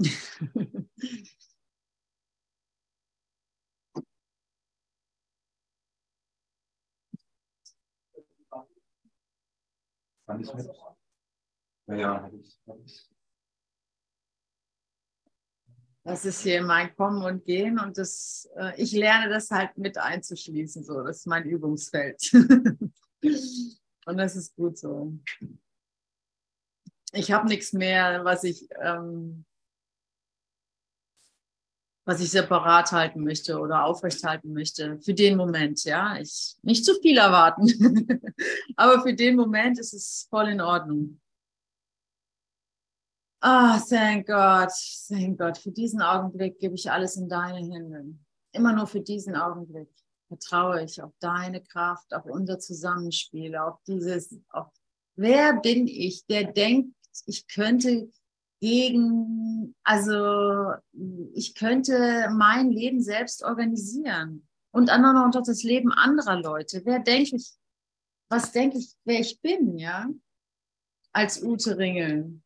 Kann 10.27 10.41
ich 10.41 10.55
mit? 10.55 10.69
Ja, 11.87 12.31
Das 16.09 16.25
ist 16.25 16.41
hier 16.41 16.63
mein 16.63 16.97
Kommen 16.97 17.23
und 17.23 17.45
Gehen 17.45 17.79
und 17.79 17.99
das, 17.99 18.49
äh, 18.57 18.83
ich 18.83 18.93
lerne 18.93 19.29
das 19.29 19.51
halt 19.51 19.77
mit 19.77 19.99
einzuschließen. 19.99 20.83
So. 20.83 21.03
Das 21.03 21.19
ist 21.19 21.27
mein 21.27 21.45
Übungsfeld. 21.45 22.33
und 24.07 24.17
das 24.17 24.35
ist 24.35 24.57
gut 24.57 24.79
so. 24.79 25.13
Ich 27.13 27.31
habe 27.31 27.47
nichts 27.47 27.75
mehr, 27.75 28.25
was 28.25 28.45
ich, 28.45 28.71
ähm, 28.81 29.45
was 32.07 32.23
ich 32.23 32.31
separat 32.31 32.91
halten 32.91 33.23
möchte 33.23 33.59
oder 33.59 33.85
aufrechthalten 33.85 34.55
möchte. 34.55 34.99
Für 35.03 35.13
den 35.13 35.37
Moment, 35.37 35.85
ja. 35.85 36.17
Ich 36.19 36.57
nicht 36.63 36.87
zu 36.87 36.95
viel 37.03 37.19
erwarten. 37.19 38.33
Aber 38.77 39.03
für 39.03 39.13
den 39.13 39.37
Moment 39.37 39.79
ist 39.79 39.93
es 39.93 40.27
voll 40.31 40.49
in 40.49 40.63
Ordnung. 40.63 41.21
Ah, 43.41 43.77
oh, 43.77 43.87
thank 43.89 44.27
God, 44.27 44.69
thank 45.07 45.39
God. 45.39 45.57
Für 45.57 45.71
diesen 45.71 46.03
Augenblick 46.03 46.59
gebe 46.59 46.75
ich 46.75 46.91
alles 46.91 47.17
in 47.17 47.29
deine 47.29 47.59
Hände. 47.59 48.19
Immer 48.51 48.73
nur 48.73 48.89
für 48.89 49.01
diesen 49.01 49.37
Augenblick 49.37 49.89
vertraue 50.27 50.83
ich 50.83 51.01
auf 51.01 51.13
deine 51.21 51.63
Kraft, 51.63 52.13
auf 52.13 52.25
unser 52.25 52.59
Zusammenspiel, 52.59 53.55
auf 53.57 53.79
dieses, 53.87 54.37
auf 54.49 54.67
wer 55.15 55.55
bin 55.61 55.87
ich, 55.87 56.27
der 56.27 56.53
denkt, 56.53 56.97
ich 57.27 57.47
könnte 57.47 58.11
gegen, 58.61 59.77
also 59.85 60.73
ich 61.33 61.55
könnte 61.55 62.31
mein 62.33 62.73
Leben 62.73 63.01
selbst 63.01 63.45
organisieren 63.45 64.49
und 64.73 64.89
dann 64.89 65.05
auch 65.05 65.43
das 65.43 65.63
Leben 65.63 65.93
anderer 65.93 66.41
Leute. 66.41 66.83
Wer 66.85 66.99
denke 66.99 67.37
ich, 67.37 67.53
was 68.29 68.51
denke 68.51 68.79
ich, 68.79 68.97
wer 69.05 69.21
ich 69.21 69.41
bin, 69.41 69.79
ja? 69.79 70.09
Als 71.13 71.41
Ute 71.43 71.79
Ringel 71.79 72.43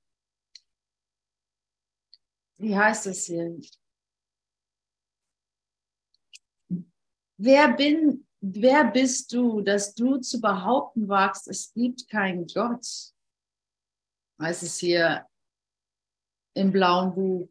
wie 2.63 2.77
heißt 2.77 3.09
es 3.09 3.27
hier? 3.27 3.61
Wer 7.37 7.73
bin, 7.75 8.25
wer 8.41 8.85
bist 8.85 9.33
du, 9.33 9.63
dass 9.63 9.95
du 9.95 10.19
zu 10.19 10.41
behaupten 10.41 11.09
wagst, 11.09 11.49
es 11.49 11.73
gibt 11.75 12.09
keinen 12.09 12.47
Gott? 12.47 12.87
Heißt 14.41 14.63
es 14.63 14.79
hier 14.79 15.27
im 16.55 16.71
blauen 16.71 17.15
Buch, 17.15 17.49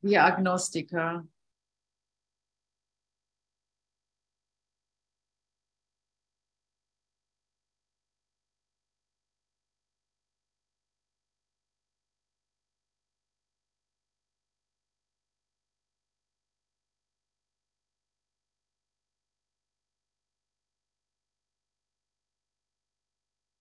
wir 0.00 0.24
Agnostiker. 0.24 1.28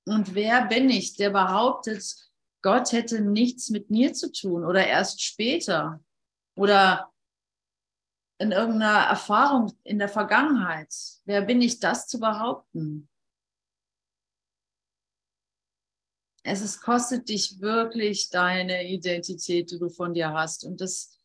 Und 0.08 0.36
wer 0.36 0.66
bin 0.68 0.90
ich, 0.90 1.18
der 1.18 1.32
behauptet, 1.32 2.16
Gott 2.62 2.94
hätte 2.94 3.20
nichts 3.20 3.70
mit 3.70 3.90
mir 3.90 4.14
zu 4.14 4.32
tun 4.32 4.64
oder 4.64 4.88
erst 4.88 5.22
später 5.22 6.02
oder 6.56 7.12
in 8.40 8.54
irgendeiner 8.54 9.06
Erfahrung 9.06 9.78
in 9.84 10.00
der 10.00 10.08
Vergangenheit? 10.08 10.94
Wer 11.26 11.42
bin 11.42 11.62
ich, 11.62 11.82
das 11.82 12.08
zu 12.08 12.22
behaupten? 12.22 13.10
Es 16.44 16.62
ist, 16.62 16.80
kostet 16.80 17.28
dich 17.28 17.60
wirklich 17.60 18.30
deine 18.30 18.88
Identität, 18.90 19.72
die 19.72 19.78
du 19.78 19.90
von 19.90 20.14
dir 20.14 20.32
hast. 20.32 20.64
Und 20.64 20.80
das, 20.80 21.20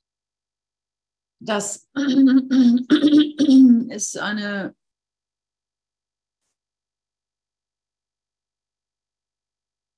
das 1.39 1.89
ist 3.91 4.19
eine 4.19 4.75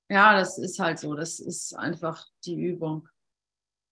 Ja, 0.09 0.37
das 0.37 0.57
ist 0.57 0.79
halt 0.79 0.99
so. 0.99 1.15
Das 1.15 1.39
ist 1.39 1.75
einfach 1.75 2.25
die 2.45 2.55
Übung. 2.55 3.07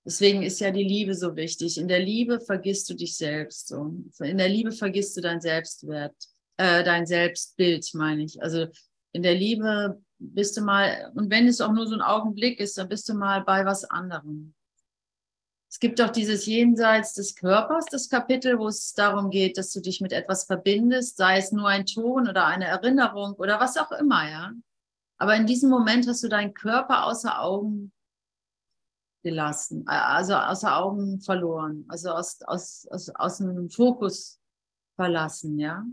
Deswegen 0.05 0.43
ist 0.43 0.59
ja 0.59 0.69
die 0.71 0.83
Liebe 0.83 1.15
so 1.15 1.35
wichtig. 1.35 1.77
In 1.77 1.87
der 1.87 1.99
Liebe 1.99 2.39
vergisst 2.41 2.89
du 2.89 2.93
dich 2.93 3.15
selbst. 3.15 3.69
So. 3.69 3.95
In 4.19 4.37
der 4.37 4.49
Liebe 4.49 4.71
vergisst 4.71 5.15
du 5.15 5.21
dein 5.21 5.41
Selbstwert, 5.41 6.15
äh, 6.57 6.83
dein 6.83 7.05
Selbstbild, 7.05 7.89
meine 7.93 8.23
ich. 8.23 8.41
Also 8.41 8.67
in 9.13 9.23
der 9.23 9.35
Liebe 9.35 10.01
bist 10.19 10.57
du 10.57 10.61
mal, 10.61 11.11
und 11.15 11.29
wenn 11.29 11.47
es 11.47 11.61
auch 11.61 11.71
nur 11.71 11.87
so 11.87 11.95
ein 11.95 12.01
Augenblick 12.01 12.59
ist, 12.59 12.77
dann 12.77 12.89
bist 12.89 13.07
du 13.07 13.13
mal 13.13 13.43
bei 13.43 13.65
was 13.65 13.85
anderem. 13.85 14.53
Es 15.69 15.79
gibt 15.79 15.99
auch 16.01 16.11
dieses 16.11 16.45
Jenseits 16.45 17.13
des 17.13 17.35
Körpers, 17.35 17.85
das 17.89 18.07
Kapitel, 18.07 18.59
wo 18.59 18.67
es 18.67 18.93
darum 18.93 19.31
geht, 19.31 19.57
dass 19.57 19.71
du 19.71 19.81
dich 19.81 20.01
mit 20.01 20.11
etwas 20.11 20.43
verbindest, 20.43 21.17
sei 21.17 21.37
es 21.37 21.51
nur 21.51 21.67
ein 21.67 21.85
Ton 21.85 22.29
oder 22.29 22.45
eine 22.45 22.65
Erinnerung 22.65 23.33
oder 23.33 23.59
was 23.59 23.77
auch 23.77 23.91
immer, 23.91 24.29
ja. 24.29 24.51
Aber 25.23 25.37
in 25.37 25.47
diesem 25.47 25.69
Moment 25.69 26.05
hast 26.05 26.21
du 26.21 26.27
deinen 26.27 26.53
Körper 26.53 27.05
außer 27.05 27.39
Augen 27.39 27.93
gelassen, 29.23 29.87
also 29.87 30.35
außer 30.35 30.75
Augen 30.75 31.21
verloren, 31.21 31.85
also 31.87 32.09
aus, 32.09 32.41
aus, 32.41 32.85
aus, 32.91 33.07
aus 33.07 33.37
dem 33.37 33.69
Fokus 33.69 34.41
verlassen, 34.97 35.57
ja. 35.57 35.85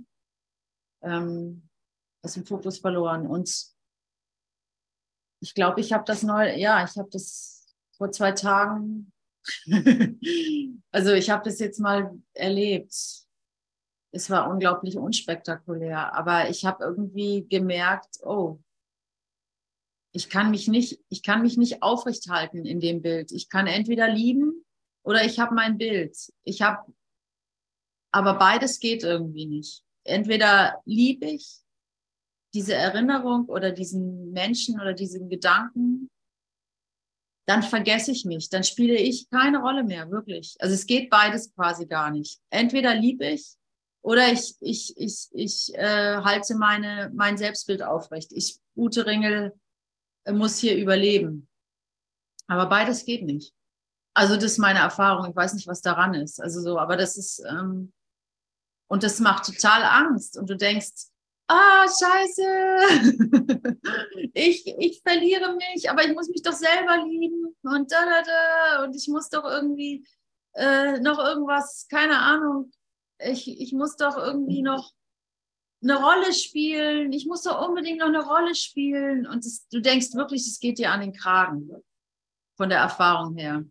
Ähm, 1.05 1.63
aus 2.25 2.35
dem 2.35 2.45
Fokus 2.45 2.79
verloren. 2.79 3.29
Und 3.29 3.69
ich 5.39 5.55
glaube, 5.55 5.81
ich 5.81 5.93
habe 5.93 6.03
das 6.05 6.25
neu, 6.25 6.53
ja, 6.57 6.83
ich 6.83 6.97
habe 6.97 7.11
das 7.13 7.73
vor 7.99 8.11
zwei 8.11 8.33
Tagen, 8.33 9.13
also 10.91 11.13
ich 11.13 11.31
habe 11.31 11.45
das 11.45 11.61
jetzt 11.61 11.79
mal 11.79 12.21
erlebt. 12.35 12.93
Es 14.11 14.29
war 14.29 14.51
unglaublich 14.51 14.99
unspektakulär, 14.99 16.15
aber 16.15 16.51
ich 16.51 16.65
habe 16.65 16.83
irgendwie 16.83 17.47
gemerkt, 17.49 18.19
oh, 18.25 18.59
ich 20.13 20.29
kann 20.29 20.51
mich 20.51 20.69
nicht, 20.69 21.01
ich 21.09 21.23
kann 21.23 21.43
mich 21.43 21.57
nicht 21.57 21.83
aufrecht 21.83 22.29
halten 22.29 22.65
in 22.65 22.81
dem 22.81 23.03
Bild. 23.03 23.33
Ich 23.33 23.49
kann 23.49 23.67
entweder 23.67 24.09
lieben 24.09 24.65
oder 25.05 25.25
ich 25.25 25.39
habe 25.39 25.55
mein 25.55 25.79
Bild. 25.79 26.17
Ich 26.43 26.63
habe, 26.63 26.93
aber 28.13 28.35
beides 28.35 28.81
geht 28.81 29.03
irgendwie 29.05 29.47
nicht. 29.47 29.83
Entweder 30.05 30.81
liebe 30.85 31.27
ich 31.27 31.61
diese 32.55 32.75
Erinnerung 32.75 33.47
oder 33.47 33.71
diesen 33.71 34.33
Menschen 34.33 34.81
oder 34.81 34.93
diesen 34.93 35.29
Gedanken, 35.29 36.09
dann 37.47 37.63
vergesse 37.63 38.13
ich 38.13 38.25
mich, 38.25 38.49
dann 38.49 38.65
spiele 38.65 38.97
ich 38.97 39.29
keine 39.31 39.59
Rolle 39.59 39.85
mehr, 39.85 40.11
wirklich. 40.11 40.57
Also 40.61 40.75
es 40.75 40.87
geht 40.87 41.11
beides 41.11 41.53
quasi 41.55 41.87
gar 41.87 42.11
nicht. 42.11 42.41
Entweder 42.51 42.95
liebe 42.95 43.27
ich 43.27 43.57
oder 44.03 44.33
ich, 44.33 44.57
ich, 44.61 44.97
ich, 44.97 45.29
ich 45.33 45.75
äh, 45.75 46.17
halte 46.19 46.55
meine, 46.55 47.11
mein 47.15 47.37
Selbstbild 47.37 47.83
aufrecht. 47.83 48.33
Ich, 48.33 48.59
Ute 48.77 49.05
Ringel, 49.05 49.53
muss 50.31 50.59
hier 50.59 50.77
überleben. 50.77 51.49
Aber 52.47 52.67
beides 52.67 53.05
geht 53.05 53.25
nicht. 53.25 53.55
Also 54.15 54.35
das 54.35 54.45
ist 54.45 54.59
meine 54.59 54.81
Erfahrung. 54.81 55.31
Ich 55.31 55.37
weiß 55.37 55.55
nicht, 55.55 55.69
was 55.69 55.83
daran 55.83 56.15
ist. 56.15 56.41
Also 56.41 56.61
so, 56.61 56.79
aber 56.79 56.97
das 56.97 57.17
ist 57.17 57.43
ähm, 57.49 57.93
und 58.89 59.05
das 59.05 59.21
macht 59.21 59.47
total 59.47 59.85
Angst. 59.85 60.37
Und 60.37 60.51
du 60.51 60.57
denkst, 60.57 61.11
ah 61.47 61.87
Scheiße, 61.87 62.43
ich 64.35 64.67
ich 64.67 65.01
verliere 65.03 65.55
mich, 65.55 65.89
aber 65.89 66.05
ich 66.05 66.13
muss 66.13 66.29
mich 66.29 66.43
doch 66.43 66.53
selber 66.53 67.05
lieben 67.07 67.57
und 67.63 67.93
da 67.93 68.05
da 68.05 68.23
da 68.23 68.85
und 68.85 68.97
ich 68.97 69.07
muss 69.09 69.29
doch 69.31 69.45
irgendwie 69.45 70.05
äh, 70.55 70.99
noch 71.01 71.19
irgendwas, 71.19 71.87
keine 71.89 72.19
Ahnung. 72.19 72.73
Ich 73.19 73.49
ich 73.61 73.73
muss 73.73 73.97
doch 73.97 74.17
irgendwie 74.17 74.63
noch 74.63 74.93
eine 75.83 75.97
Rolle 75.97 76.33
spielen, 76.33 77.13
ich 77.13 77.27
muss 77.27 77.43
doch 77.43 77.67
unbedingt 77.67 77.99
noch 77.99 78.09
eine 78.09 78.25
Rolle 78.25 78.55
spielen. 78.55 79.27
Und 79.27 79.45
das, 79.45 79.67
du 79.69 79.81
denkst 79.81 80.15
wirklich, 80.15 80.47
es 80.47 80.61
geht 80.61 80.79
dir 80.79 80.93
an 80.93 81.01
den 81.01 81.13
Kragen 81.13 81.71
von 82.57 82.69
der 82.69 82.79
Erfahrung 82.79 83.37
her. 83.37 83.65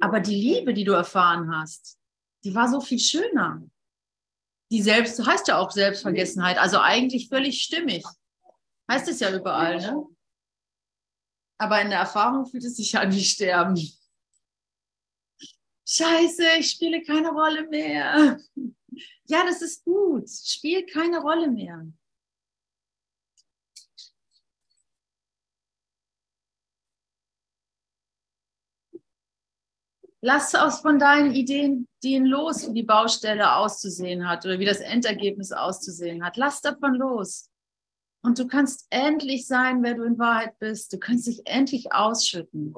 Aber 0.00 0.20
die 0.20 0.34
Liebe, 0.34 0.74
die 0.74 0.84
du 0.84 0.92
erfahren 0.92 1.54
hast, 1.54 1.98
die 2.44 2.54
war 2.54 2.68
so 2.68 2.80
viel 2.80 2.98
schöner. 2.98 3.62
Die 4.72 4.82
selbst 4.82 5.24
heißt 5.24 5.48
ja 5.48 5.58
auch 5.58 5.70
Selbstvergessenheit, 5.70 6.58
also 6.58 6.78
eigentlich 6.78 7.28
völlig 7.28 7.62
stimmig. 7.62 8.04
Heißt 8.90 9.08
es 9.08 9.20
ja 9.20 9.34
überall, 9.34 9.78
ne? 9.78 10.04
Aber 11.58 11.82
in 11.82 11.90
der 11.90 12.00
Erfahrung 12.00 12.46
fühlt 12.46 12.64
es 12.64 12.76
sich 12.76 12.96
an 12.96 13.12
wie 13.12 13.22
Sterben. 13.22 13.76
Scheiße, 15.86 16.44
ich 16.58 16.70
spiele 16.70 17.02
keine 17.02 17.30
Rolle 17.30 17.68
mehr. 17.68 18.38
Ja, 19.30 19.44
das 19.44 19.62
ist 19.62 19.84
gut. 19.84 20.28
Spielt 20.28 20.92
keine 20.92 21.20
Rolle 21.20 21.48
mehr. 21.48 21.86
Lass 30.20 30.54
aus 30.56 30.80
von 30.80 30.98
deinen 30.98 31.32
Ideen, 31.32 31.86
Ideen 32.02 32.26
los, 32.26 32.68
wie 32.68 32.74
die 32.74 32.82
Baustelle 32.82 33.54
auszusehen 33.54 34.28
hat 34.28 34.44
oder 34.44 34.58
wie 34.58 34.66
das 34.66 34.80
Endergebnis 34.80 35.52
auszusehen 35.52 36.24
hat. 36.24 36.36
Lass 36.36 36.60
davon 36.60 36.96
los. 36.96 37.48
Und 38.22 38.38
du 38.38 38.48
kannst 38.48 38.88
endlich 38.90 39.46
sein, 39.46 39.82
wer 39.84 39.94
du 39.94 40.02
in 40.02 40.18
Wahrheit 40.18 40.58
bist. 40.58 40.92
Du 40.92 40.98
kannst 40.98 41.28
dich 41.28 41.46
endlich 41.46 41.92
ausschütten. 41.92 42.74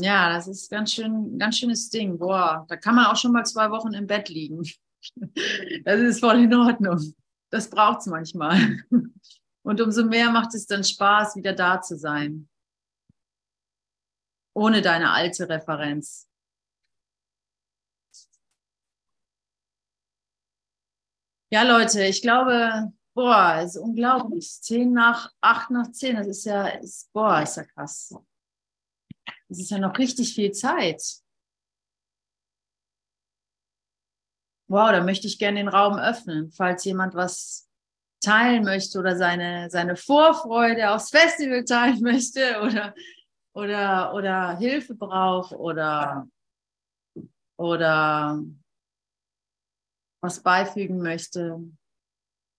Ja, 0.00 0.32
das 0.32 0.48
ist 0.48 0.70
ganz 0.70 0.94
schön, 0.94 1.38
ganz 1.38 1.58
schönes 1.58 1.90
Ding. 1.90 2.18
Boah, 2.18 2.64
da 2.68 2.76
kann 2.76 2.94
man 2.94 3.06
auch 3.06 3.16
schon 3.16 3.32
mal 3.32 3.44
zwei 3.44 3.70
Wochen 3.70 3.92
im 3.94 4.06
Bett 4.06 4.28
liegen. 4.28 4.62
Das 5.84 5.98
ist 5.98 6.20
voll 6.20 6.40
in 6.40 6.54
Ordnung. 6.54 7.14
Das 7.50 7.70
braucht 7.70 8.00
es 8.00 8.06
manchmal. 8.06 8.84
Und 9.62 9.80
umso 9.80 10.04
mehr 10.04 10.30
macht 10.30 10.54
es 10.54 10.66
dann 10.66 10.84
Spaß, 10.84 11.36
wieder 11.36 11.54
da 11.54 11.80
zu 11.80 11.96
sein. 11.96 12.50
Ohne 14.54 14.82
deine 14.82 15.10
alte 15.12 15.48
Referenz. 15.48 16.28
Ja, 21.50 21.62
Leute, 21.62 22.04
ich 22.04 22.20
glaube, 22.20 22.92
boah, 23.14 23.56
es 23.62 23.74
ist 23.74 23.82
unglaublich. 23.82 24.50
Zehn 24.60 24.92
nach, 24.92 25.32
acht 25.40 25.70
nach 25.70 25.90
zehn, 25.92 26.16
das 26.16 26.26
ist 26.26 26.44
ja, 26.44 26.66
ist, 26.68 27.10
boah, 27.12 27.40
ist 27.42 27.56
ja 27.56 27.64
krass. 27.64 28.14
Es 29.48 29.58
ist 29.58 29.70
ja 29.70 29.78
noch 29.78 29.98
richtig 29.98 30.34
viel 30.34 30.52
Zeit. 30.52 31.02
Wow, 34.68 34.92
da 34.92 35.02
möchte 35.02 35.26
ich 35.26 35.38
gerne 35.38 35.58
den 35.58 35.68
Raum 35.68 35.98
öffnen, 35.98 36.52
falls 36.52 36.84
jemand 36.84 37.14
was 37.14 37.68
teilen 38.20 38.64
möchte 38.64 38.98
oder 38.98 39.16
seine, 39.16 39.70
seine 39.70 39.96
Vorfreude 39.96 40.90
aufs 40.90 41.10
Festival 41.10 41.64
teilen 41.64 42.00
möchte 42.02 42.60
oder, 42.62 42.94
oder, 43.52 44.14
oder 44.14 44.58
Hilfe 44.58 44.94
braucht 44.94 45.52
oder, 45.52 46.28
oder 47.56 48.44
was 50.22 50.42
beifügen 50.42 51.00
möchte 51.00 51.54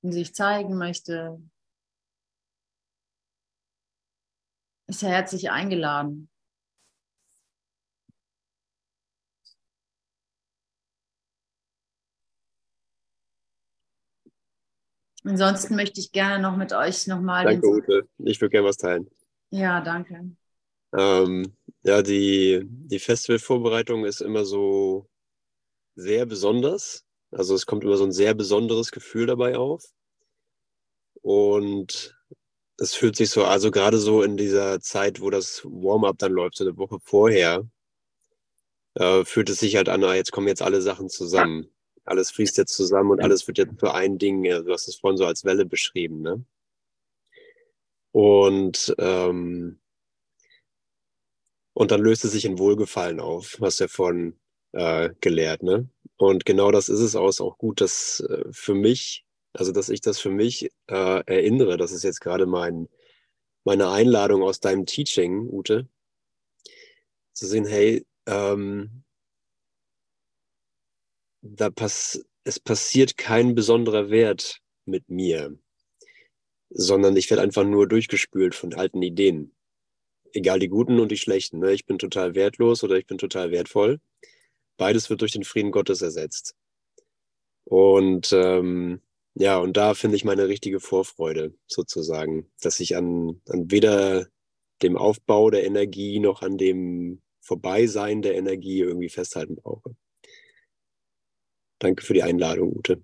und 0.01 0.11
sich 0.11 0.33
zeigen 0.33 0.77
möchte, 0.77 1.39
ist 4.87 5.03
er 5.03 5.09
herzlich 5.09 5.51
eingeladen. 5.51 6.30
Ansonsten 15.23 15.75
möchte 15.75 15.99
ich 15.99 16.11
gerne 16.11 16.41
noch 16.41 16.57
mit 16.57 16.73
euch 16.73 17.07
nochmal. 17.07 17.45
Danke, 17.45 17.67
Ute. 17.67 18.07
Ich 18.19 18.41
würde 18.41 18.51
gerne 18.51 18.67
was 18.67 18.77
teilen. 18.77 19.09
Ja, 19.51 19.81
danke. 19.81 20.31
Ähm, 20.97 21.55
ja, 21.83 22.01
die, 22.01 22.61
die 22.65 22.99
Festivalvorbereitung 22.99 24.05
ist 24.05 24.21
immer 24.21 24.45
so 24.45 25.09
sehr 25.95 26.25
besonders. 26.25 27.05
Also 27.31 27.55
es 27.55 27.65
kommt 27.65 27.83
immer 27.83 27.97
so 27.97 28.03
ein 28.03 28.11
sehr 28.11 28.33
besonderes 28.33 28.91
Gefühl 28.91 29.27
dabei 29.27 29.57
auf. 29.57 29.83
Und 31.21 32.17
es 32.77 32.95
fühlt 32.95 33.15
sich 33.15 33.29
so, 33.29 33.45
also 33.45 33.69
gerade 33.69 33.99
so 33.99 34.23
in 34.23 34.37
dieser 34.37 34.79
Zeit, 34.79 35.21
wo 35.21 35.29
das 35.29 35.63
Warm-up 35.63 36.17
dann 36.17 36.31
läuft, 36.31 36.57
so 36.57 36.63
eine 36.65 36.77
Woche 36.77 36.97
vorher, 37.03 37.63
äh, 38.95 39.23
fühlt 39.23 39.49
es 39.49 39.59
sich 39.59 39.75
halt 39.75 39.87
an, 39.87 40.03
ah, 40.03 40.15
jetzt 40.15 40.31
kommen 40.31 40.47
jetzt 40.47 40.63
alle 40.63 40.81
Sachen 40.81 41.09
zusammen. 41.09 41.69
Alles 42.05 42.31
fließt 42.31 42.57
jetzt 42.57 42.73
zusammen 42.73 43.11
und 43.11 43.21
alles 43.21 43.47
wird 43.47 43.57
jetzt 43.57 43.79
für 43.79 43.93
ein 43.93 44.17
Ding, 44.17 44.43
du 44.43 44.71
hast 44.71 44.87
es 44.87 44.95
vorhin 44.95 45.17
so 45.17 45.25
als 45.25 45.45
Welle 45.45 45.65
beschrieben, 45.65 46.21
ne? 46.21 46.43
Und, 48.11 48.93
ähm, 48.97 49.79
und 51.73 51.91
dann 51.91 52.01
löst 52.01 52.25
es 52.25 52.31
sich 52.33 52.45
in 52.45 52.59
Wohlgefallen 52.59 53.19
auf, 53.19 53.55
was 53.59 53.79
er 53.79 53.87
vorhin 53.87 54.37
äh, 54.73 55.09
gelehrt, 55.21 55.63
ne? 55.63 55.89
Und 56.17 56.45
genau 56.45 56.71
das 56.71 56.89
ist 56.89 56.99
es 56.99 57.15
auch, 57.15 57.29
ist 57.29 57.41
auch 57.41 57.57
gut, 57.57 57.81
dass 57.81 58.19
äh, 58.21 58.43
für 58.51 58.75
mich, 58.75 59.25
also 59.53 59.71
dass 59.71 59.89
ich 59.89 60.01
das 60.01 60.19
für 60.19 60.29
mich 60.29 60.69
äh, 60.87 61.23
erinnere, 61.25 61.77
das 61.77 61.91
ist 61.91 62.03
jetzt 62.03 62.21
gerade 62.21 62.45
mein, 62.45 62.89
meine 63.63 63.89
Einladung 63.89 64.43
aus 64.43 64.59
deinem 64.59 64.85
Teaching, 64.85 65.49
Ute, 65.49 65.87
zu 67.33 67.47
sehen, 67.47 67.65
hey, 67.65 68.05
ähm, 68.27 69.03
da 71.41 71.69
pass 71.69 72.23
es 72.43 72.59
passiert 72.59 73.17
kein 73.17 73.55
besonderer 73.55 74.09
Wert 74.09 74.59
mit 74.85 75.09
mir, 75.09 75.57
sondern 76.69 77.15
ich 77.15 77.29
werde 77.29 77.43
einfach 77.43 77.63
nur 77.63 77.87
durchgespült 77.87 78.55
von 78.55 78.73
alten 78.73 79.01
Ideen. 79.01 79.55
Egal 80.33 80.59
die 80.59 80.69
guten 80.69 80.99
und 80.99 81.11
die 81.11 81.17
schlechten. 81.17 81.59
Ne? 81.59 81.73
Ich 81.73 81.85
bin 81.85 81.99
total 81.99 82.35
wertlos 82.35 82.83
oder 82.83 82.95
ich 82.95 83.05
bin 83.05 83.17
total 83.17 83.51
wertvoll. 83.51 83.99
Beides 84.77 85.09
wird 85.09 85.21
durch 85.21 85.33
den 85.33 85.43
Frieden 85.43 85.71
Gottes 85.71 86.01
ersetzt. 86.01 86.55
Und 87.65 88.31
ähm, 88.33 89.01
ja, 89.35 89.57
und 89.57 89.77
da 89.77 89.93
finde 89.93 90.15
ich 90.17 90.25
meine 90.25 90.47
richtige 90.47 90.79
Vorfreude 90.79 91.53
sozusagen, 91.67 92.49
dass 92.61 92.79
ich 92.79 92.95
an, 92.95 93.41
an 93.47 93.69
weder 93.69 94.27
dem 94.81 94.97
Aufbau 94.97 95.49
der 95.51 95.63
Energie 95.65 96.19
noch 96.19 96.41
an 96.41 96.57
dem 96.57 97.21
Vorbeisein 97.41 98.21
der 98.21 98.35
Energie 98.35 98.79
irgendwie 98.79 99.09
festhalten 99.09 99.55
brauche. 99.55 99.95
Danke 101.81 102.05
für 102.05 102.13
die 102.13 102.21
Einladung, 102.21 102.77
Ute. 102.77 103.03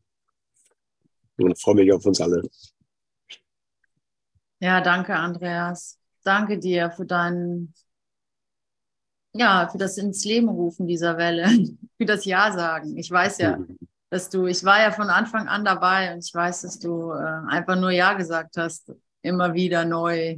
Und 1.37 1.59
freue 1.59 1.75
mich 1.75 1.91
auf 1.91 2.05
uns 2.05 2.21
alle. 2.21 2.43
Ja, 4.59 4.81
danke, 4.81 5.15
Andreas. 5.15 5.97
Danke 6.23 6.59
dir 6.59 6.91
für 6.91 7.05
dein, 7.05 7.73
ja, 9.33 9.67
für 9.71 9.79
das 9.79 9.97
ins 9.97 10.23
Leben 10.25 10.47
rufen 10.47 10.85
dieser 10.85 11.17
Welle, 11.17 11.47
für 11.97 12.05
das 12.05 12.25
Ja 12.25 12.51
sagen. 12.51 12.97
Ich 12.97 13.09
weiß 13.09 13.39
ja, 13.39 13.57
dass 14.11 14.29
du, 14.29 14.45
ich 14.45 14.63
war 14.63 14.79
ja 14.79 14.91
von 14.91 15.09
Anfang 15.09 15.47
an 15.47 15.65
dabei 15.65 16.13
und 16.13 16.23
ich 16.23 16.33
weiß, 16.33 16.61
dass 16.61 16.77
du 16.77 17.13
äh, 17.13 17.49
einfach 17.49 17.79
nur 17.79 17.89
Ja 17.89 18.13
gesagt 18.13 18.57
hast, 18.57 18.93
immer 19.23 19.55
wieder 19.55 19.85
neu. 19.85 20.37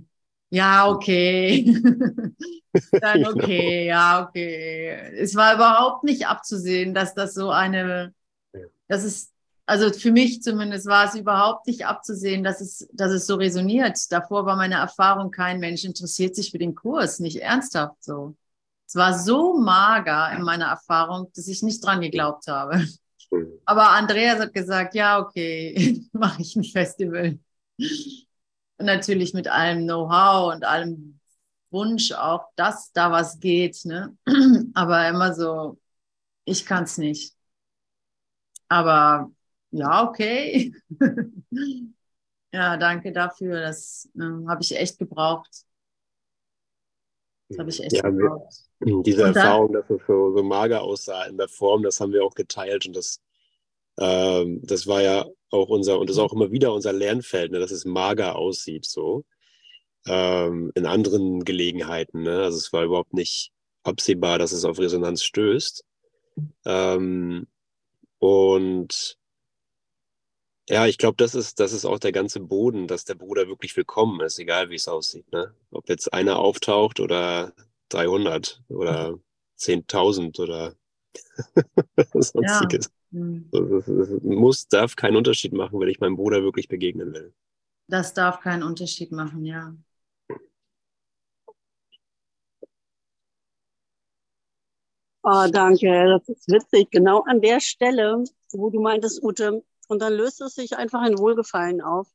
Ja, 0.50 0.88
okay. 0.88 1.66
Dann 3.02 3.26
okay, 3.26 3.86
ja, 3.88 4.26
okay. 4.26 5.12
Es 5.18 5.36
war 5.36 5.56
überhaupt 5.56 6.06
nicht 6.06 6.26
abzusehen, 6.26 6.94
dass 6.94 7.14
das 7.14 7.34
so 7.34 7.50
eine 7.50 8.14
das 8.90 9.06
ist, 9.06 9.32
also 9.66 9.94
für 9.94 10.12
mich 10.12 10.42
zumindest 10.42 10.88
war 10.88 11.08
es 11.08 11.16
überhaupt 11.16 11.68
nicht 11.68 11.86
abzusehen, 11.86 12.44
dass 12.44 12.60
es, 12.60 12.90
dass 12.92 13.12
es 13.12 13.28
so 13.28 13.36
resoniert. 13.36 14.12
Davor 14.12 14.46
war 14.46 14.58
meine 14.58 14.76
Erfahrung, 14.76 15.32
kein 15.32 15.60
Mensch 15.60 15.86
interessiert 15.86 16.36
sich 16.36 16.52
für 16.52 16.58
den 16.58 16.76
Kurs, 16.76 17.20
nicht 17.20 17.38
ernsthaft 17.38 18.04
so. 18.04 18.36
Es 18.88 18.96
war 18.96 19.18
so 19.18 19.60
mager 19.60 20.32
in 20.36 20.42
meiner 20.42 20.66
Erfahrung, 20.66 21.32
dass 21.36 21.48
ich 21.48 21.62
nicht 21.62 21.86
dran 21.86 22.02
geglaubt 22.02 22.48
habe. 22.48 22.84
Aber 23.66 23.92
Andreas 23.92 24.40
hat 24.40 24.54
gesagt, 24.54 24.96
ja, 24.96 25.20
okay, 25.20 26.04
mache 26.12 26.42
ich 26.42 26.56
ein 26.56 26.64
Festival. 26.64 27.38
Und 27.78 28.86
natürlich 28.86 29.36
mit 29.36 29.48
allem 29.48 29.84
Know-how 29.84 30.52
und 30.54 30.66
allem 30.66 31.20
Wunsch 31.70 32.12
auch, 32.14 32.48
dass 32.56 32.92
da 32.92 33.12
was 33.12 33.40
geht. 33.40 33.86
Ne? 33.86 34.18
Aber 34.74 35.08
immer 35.08 35.36
so, 35.36 35.78
ich 36.46 36.66
kann 36.66 36.86
es 36.86 36.98
nicht. 36.98 37.36
Aber 38.70 39.32
ja, 39.72 40.08
okay. 40.08 40.74
ja, 42.54 42.78
danke 42.78 43.12
dafür. 43.12 43.60
Das 43.60 44.10
äh, 44.16 44.48
habe 44.48 44.62
ich 44.62 44.76
echt 44.76 44.98
gebraucht. 44.98 45.66
Das 47.50 47.58
habe 47.58 47.70
ich 47.70 47.84
echt 47.84 47.94
ja, 47.94 48.10
gebraucht. 48.10 48.56
Diese 48.80 49.26
und 49.26 49.36
Erfahrung, 49.36 49.74
dass 49.74 49.90
es 49.90 50.02
so, 50.08 50.36
so 50.36 50.44
mager 50.44 50.82
aussah 50.82 51.26
in 51.26 51.38
der 51.38 51.48
Form, 51.48 51.84
das 51.84 52.00
haben 52.00 52.14
wir 52.14 52.24
auch 52.24 52.36
geteilt 52.36 52.86
und 52.86 52.96
das, 52.96 53.20
ähm, 54.00 54.62
das 54.64 54.88
war 54.88 55.02
ja 55.02 55.26
auch 55.50 55.68
unser, 55.70 56.00
und 56.00 56.10
das 56.10 56.18
ist 56.18 56.22
auch 56.22 56.34
immer 56.34 56.52
wieder 56.52 56.74
unser 56.74 56.94
Lernfeld, 56.94 57.52
ne, 57.52 57.60
dass 57.60 57.72
es 57.72 57.86
mager 57.86 58.36
aussieht, 58.36 58.86
so. 58.86 59.26
Ähm, 60.08 60.72
in 60.76 60.86
anderen 60.86 61.44
Gelegenheiten. 61.44 62.24
Ne? 62.24 62.44
Also 62.44 62.58
es 62.58 62.72
war 62.72 62.84
überhaupt 62.86 63.14
nicht 63.14 63.52
absehbar, 63.84 64.40
dass 64.40 64.54
es 64.54 64.64
auf 64.64 64.80
Resonanz 64.80 65.24
stößt. 65.24 65.84
Ähm, 66.66 67.48
und 68.20 69.18
ja, 70.70 70.86
ich 70.86 71.00
glaube, 71.00 71.16
das 71.18 71.34
ist, 71.34 71.60
das 71.60 71.74
ist 71.74 71.86
auch 71.86 71.98
der 71.98 72.12
ganze 72.12 72.40
Boden, 72.40 72.88
dass 72.88 73.04
der 73.04 73.16
Bruder 73.16 73.48
wirklich 73.48 73.76
willkommen 73.76 74.22
ist, 74.22 74.38
egal 74.38 74.70
wie 74.70 74.76
es 74.76 74.88
aussieht. 74.88 75.32
Ne? 75.32 75.56
Ob 75.72 75.90
jetzt 75.90 76.14
einer 76.14 76.38
auftaucht 76.38 77.00
oder 77.00 77.54
300 77.90 78.62
oder 78.70 79.18
10.000 79.58 80.40
oder 80.40 80.76
sonstiges. 82.14 82.92
Ja. 83.12 83.20
Hm. 83.20 83.50
Es 83.52 84.22
muss, 84.22 84.68
darf 84.68 84.96
keinen 84.96 85.16
Unterschied 85.16 85.54
machen, 85.54 85.80
wenn 85.80 85.90
ich 85.90 86.00
meinem 86.00 86.16
Bruder 86.16 86.44
wirklich 86.44 86.68
begegnen 86.68 87.14
will. 87.14 87.34
Das 87.88 88.14
darf 88.14 88.40
keinen 88.40 88.62
Unterschied 88.62 89.12
machen, 89.12 89.46
ja. 89.46 89.76
Oh, 95.24 95.46
danke, 95.52 96.06
das 96.08 96.30
ist 96.30 96.48
witzig. 96.48 96.92
Genau 96.92 97.22
an 97.22 97.42
der 97.42 97.60
Stelle, 97.60 98.24
wo 98.54 98.70
du 98.70 98.80
meintest, 98.80 99.22
Ute, 99.22 99.64
und 99.88 100.02
dann 100.02 100.14
löst 100.14 100.40
es 100.42 100.56
sich 100.56 100.78
einfach 100.78 101.06
in 101.06 101.18
Wohlgefallen 101.18 101.82
auf. 101.82 102.08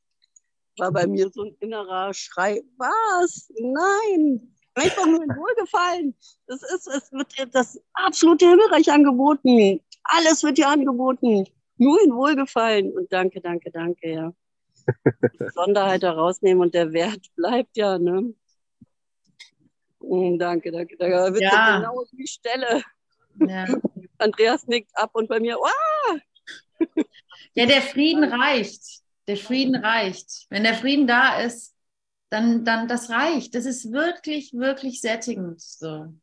War 0.77 0.91
bei 0.91 1.07
mir 1.07 1.29
so 1.29 1.43
ein 1.43 1.55
innerer 1.59 2.13
Schrei, 2.13 2.61
was? 2.77 3.49
Nein, 3.59 4.55
einfach 4.73 5.05
nur 5.05 5.23
in 5.23 5.29
Wohlgefallen. 5.37 6.15
Das 6.47 6.61
ist, 6.63 6.87
es 6.87 7.11
wird 7.11 7.53
das 7.53 7.79
absolute 7.93 8.49
Himmelreich 8.49 8.91
angeboten. 8.91 9.81
Alles 10.03 10.43
wird 10.43 10.57
dir 10.57 10.69
angeboten. 10.69 11.45
Nur 11.77 12.01
in 12.03 12.13
Wohlgefallen. 12.13 12.91
Und 12.91 13.11
danke, 13.11 13.39
danke, 13.41 13.71
danke, 13.71 14.09
ja. 14.09 14.33
Die 15.39 15.49
Sonderheit 15.53 16.03
herausnehmen 16.03 16.61
und 16.61 16.73
der 16.73 16.91
Wert 16.91 17.27
bleibt 17.35 17.77
ja, 17.77 17.97
ne? 17.97 18.33
Oh, 19.99 20.37
danke, 20.37 20.71
danke, 20.71 20.95
danke. 20.97 21.15
Da 21.15 21.33
wird 21.33 21.41
ja. 21.41 21.79
genau 21.79 22.03
die 22.11 22.27
Stelle. 22.27 22.83
Ja. 23.39 23.65
Andreas 24.17 24.65
nickt 24.67 24.91
ab 24.95 25.11
und 25.13 25.27
bei 25.27 25.39
mir, 25.39 25.57
oh! 25.59 26.17
Ja, 27.53 27.65
der 27.65 27.81
Frieden 27.81 28.23
reicht. 28.23 28.81
Der 29.27 29.37
Frieden 29.37 29.75
reicht. 29.75 30.45
Wenn 30.49 30.63
der 30.63 30.75
Frieden 30.75 31.07
da 31.07 31.39
ist, 31.39 31.73
dann, 32.29 32.65
dann 32.65 32.87
das 32.87 33.09
reicht. 33.09 33.55
Das 33.55 33.65
ist 33.65 33.91
wirklich, 33.91 34.53
wirklich 34.53 35.01
sättigend. 35.01 35.61
So. 35.61 36.13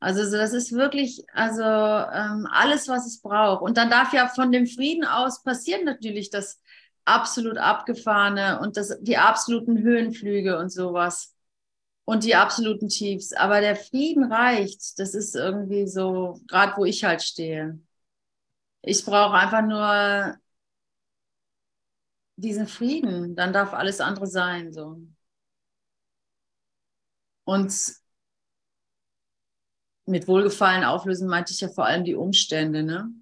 Also 0.00 0.30
das 0.36 0.52
ist 0.52 0.72
wirklich, 0.72 1.24
also 1.32 1.62
ähm, 1.62 2.48
alles, 2.50 2.88
was 2.88 3.06
es 3.06 3.20
braucht. 3.20 3.62
Und 3.62 3.76
dann 3.76 3.90
darf 3.90 4.12
ja 4.12 4.28
von 4.28 4.50
dem 4.52 4.66
Frieden 4.66 5.04
aus 5.04 5.42
passieren 5.42 5.84
natürlich 5.84 6.30
das 6.30 6.60
absolut 7.04 7.58
abgefahrene 7.58 8.60
und 8.60 8.76
das, 8.76 8.98
die 9.00 9.18
absoluten 9.18 9.78
Höhenflüge 9.78 10.58
und 10.58 10.70
sowas 10.70 11.34
und 12.08 12.24
die 12.24 12.34
absoluten 12.34 12.88
Tiefs. 12.88 13.34
Aber 13.34 13.60
der 13.60 13.76
Frieden 13.76 14.32
reicht. 14.32 14.98
Das 14.98 15.12
ist 15.12 15.36
irgendwie 15.36 15.86
so, 15.86 16.40
gerade 16.48 16.74
wo 16.78 16.86
ich 16.86 17.04
halt 17.04 17.22
stehe. 17.22 17.78
Ich 18.80 19.04
brauche 19.04 19.34
einfach 19.34 19.60
nur 19.60 20.38
diesen 22.36 22.66
Frieden. 22.66 23.36
Dann 23.36 23.52
darf 23.52 23.74
alles 23.74 24.00
andere 24.00 24.26
sein. 24.26 24.72
So. 24.72 25.02
Und 27.44 27.74
mit 30.06 30.26
Wohlgefallen 30.28 30.84
auflösen 30.84 31.28
meinte 31.28 31.52
ich 31.52 31.60
ja 31.60 31.68
vor 31.68 31.84
allem 31.84 32.04
die 32.04 32.14
Umstände. 32.14 32.84
Ne? 32.84 33.12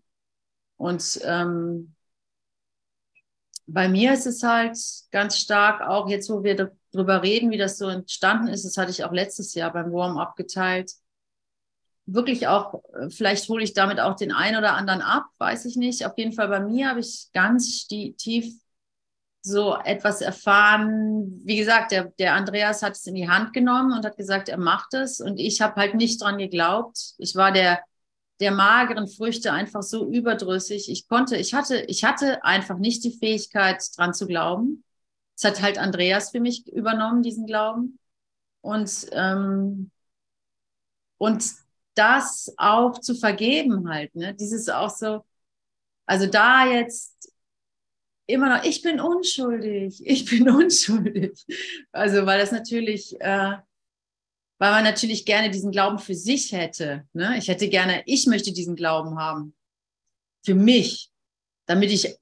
Und 0.77 1.19
ähm, 1.25 1.97
bei 3.67 3.89
mir 3.89 4.13
ist 4.13 4.27
es 4.27 4.45
halt 4.45 4.79
ganz 5.11 5.39
stark 5.39 5.81
auch 5.81 6.09
jetzt, 6.09 6.31
wo 6.31 6.45
wir 6.45 6.76
drüber 6.93 7.23
reden, 7.23 7.51
wie 7.51 7.59
das 7.59 7.79
so 7.79 7.89
entstanden 7.89 8.49
ist. 8.49 8.65
Das 8.65 8.77
hatte 8.77 8.91
ich 8.91 9.05
auch 9.05 9.13
letztes 9.13 9.55
Jahr 9.55 9.73
beim 9.73 9.93
Warm-up 9.93 10.37
geteilt. 10.37 10.93
Wirklich 12.07 12.47
auch, 12.47 12.83
äh, 12.95 13.11
vielleicht 13.11 13.49
hole 13.49 13.65
ich 13.65 13.75
damit 13.75 14.01
auch 14.01 14.17
den 14.17 14.33
einen 14.33 14.57
oder 14.57 14.75
anderen 14.75 15.03
ab, 15.03 15.25
weiß 15.39 15.65
ich 15.65 15.77
nicht. 15.77 16.07
Auf 16.07 16.17
jeden 16.17 16.33
Fall 16.33 16.49
bei 16.49 16.61
mir 16.61 16.89
habe 16.89 17.01
ich 17.01 17.29
ganz 17.33 17.87
tief 17.87 18.55
so 19.43 19.77
etwas 19.85 20.21
erfahren. 20.21 21.41
Wie 21.45 21.57
gesagt, 21.57 21.93
der, 21.93 22.07
der 22.19 22.35
Andreas 22.35 22.83
hat 22.83 22.95
es 22.95 23.07
in 23.07 23.15
die 23.15 23.29
Hand 23.29 23.53
genommen 23.53 23.93
und 23.93 24.05
hat 24.05 24.17
gesagt, 24.17 24.49
er 24.49 24.59
macht 24.59 24.95
es. 24.95 25.21
Und 25.21 25.39
ich 25.39 25.61
habe 25.61 25.77
halt 25.77 25.95
nicht 25.95 26.23
dran 26.23 26.39
geglaubt. 26.39 27.15
Ich 27.19 27.35
war 27.35 27.53
der 27.53 27.81
der 28.41 28.51
mageren 28.51 29.09
Früchte 29.09 29.53
einfach 29.53 29.83
so 29.83 30.11
überdrüssig. 30.11 30.91
Ich 30.91 31.09
konnte, 31.09 31.37
ich 31.37 31.55
hatte, 31.55 31.81
ich 31.89 32.05
hatte 32.05 32.45
einfach 32.45 32.79
nicht 32.79 33.05
die 33.05 33.17
Fähigkeit, 33.17 33.83
dran 33.97 34.15
zu 34.15 34.27
glauben. 34.27 34.85
Es 35.37 35.45
hat 35.45 35.63
halt 35.63 35.79
Andreas 35.79 36.31
für 36.31 36.41
mich 36.41 36.67
übernommen, 36.69 37.23
diesen 37.23 37.47
Glauben. 37.47 37.99
Und, 38.63 39.09
ähm, 39.13 39.91
und 41.19 41.45
das 41.95 42.55
auch 42.59 43.01
zu 43.01 43.15
vergeben 43.15 43.89
halt, 43.89 44.15
ne? 44.15 44.35
Dieses 44.35 44.69
auch 44.69 44.91
so, 44.91 45.25
Also 46.07 46.27
da 46.27 46.67
jetzt 46.71 47.33
immer 48.27 48.57
noch, 48.57 48.65
ich 48.65 48.83
bin 48.83 49.01
unschuldig, 49.01 50.03
ich 50.07 50.25
bin 50.27 50.49
unschuldig. 50.51 51.45
Also 51.93 52.27
weil 52.27 52.41
das 52.41 52.53
natürlich, 52.53 53.21
äh, 53.21 53.57
weil 54.59 54.73
man 54.73 54.85
natürlich 54.85 55.27
gerne 55.27 55.51
diesen 55.51 55.71
Glauben 55.71 55.99
für 55.99 56.15
sich 56.15 56.53
hätte. 56.53 57.07
Ne? 57.13 57.37
Ich 57.39 57.49
hätte 57.49 57.69
gerne, 57.69 58.03
ich 58.07 58.27
möchte 58.27 58.53
diesen 58.53 58.77
Glauben 58.77 59.19
haben. 59.19 59.55
Für 60.45 60.55
mich, 60.55 61.11
damit 61.67 61.91
ich, 61.93 62.17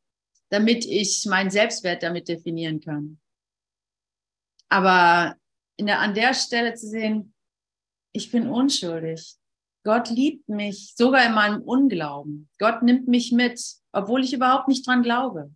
damit 0.55 0.85
ich 0.85 1.27
meinen 1.27 1.51
Selbstwert 1.51 2.05
damit 2.05 2.29
definieren 2.29 2.81
kann. 2.81 3.19
Aber 4.69 5.37
der, 5.81 5.99
an 5.99 6.15
der 6.15 6.33
Stelle 6.33 6.75
zu 6.75 6.87
sehen, 6.89 7.35
ich 8.13 8.31
bin 8.31 8.47
unschuldig. 8.47 9.35
Gott 9.83 10.11
liebt 10.11 10.49
mich, 10.49 10.95
sogar 10.97 11.27
in 11.27 11.35
meinem 11.35 11.61
Unglauben. 11.61 12.49
Gott 12.59 12.85
nimmt 12.85 13.09
mich 13.09 13.33
mit, 13.33 13.61
obwohl 13.91 14.23
ich 14.23 14.33
überhaupt 14.33 14.69
nicht 14.69 14.87
dran 14.87 15.03
glaube. 15.03 15.53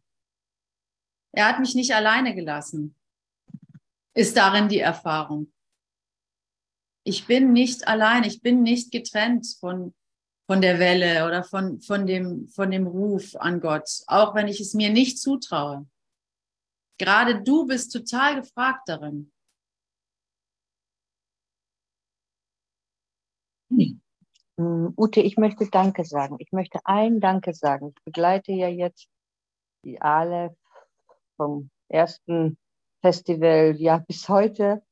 Er 1.30 1.46
hat 1.46 1.60
mich 1.60 1.76
nicht 1.76 1.94
alleine 1.94 2.34
gelassen. 2.34 2.96
Ist 4.14 4.36
darin 4.36 4.68
die 4.68 4.80
Erfahrung. 4.80 5.52
Ich 7.04 7.28
bin 7.28 7.52
nicht 7.52 7.86
allein, 7.86 8.24
ich 8.24 8.42
bin 8.42 8.64
nicht 8.64 8.90
getrennt 8.90 9.46
von, 9.60 9.94
von 10.48 10.62
der 10.62 10.78
Welle 10.78 11.26
oder 11.26 11.44
von, 11.44 11.82
von, 11.82 12.06
dem, 12.06 12.48
von 12.48 12.70
dem 12.70 12.86
Ruf 12.86 13.36
an 13.36 13.60
Gott, 13.60 14.02
auch 14.06 14.34
wenn 14.34 14.48
ich 14.48 14.60
es 14.60 14.72
mir 14.72 14.90
nicht 14.90 15.18
zutraue. 15.18 15.86
Gerade 16.98 17.42
du 17.42 17.66
bist 17.66 17.92
total 17.92 18.40
gefragt 18.40 18.88
darin. 18.88 19.30
Mm, 23.68 24.88
Ute, 24.96 25.20
ich 25.20 25.36
möchte 25.36 25.68
Danke 25.70 26.04
sagen. 26.04 26.36
Ich 26.40 26.50
möchte 26.50 26.80
allen 26.84 27.20
Danke 27.20 27.52
sagen. 27.52 27.92
Ich 27.94 28.04
begleite 28.04 28.52
ja 28.52 28.68
jetzt 28.68 29.06
die 29.84 30.00
Aleph 30.00 30.56
vom 31.36 31.70
ersten 31.88 32.56
Festival 33.02 33.76
ja 33.78 33.98
bis 33.98 34.28
heute 34.30 34.82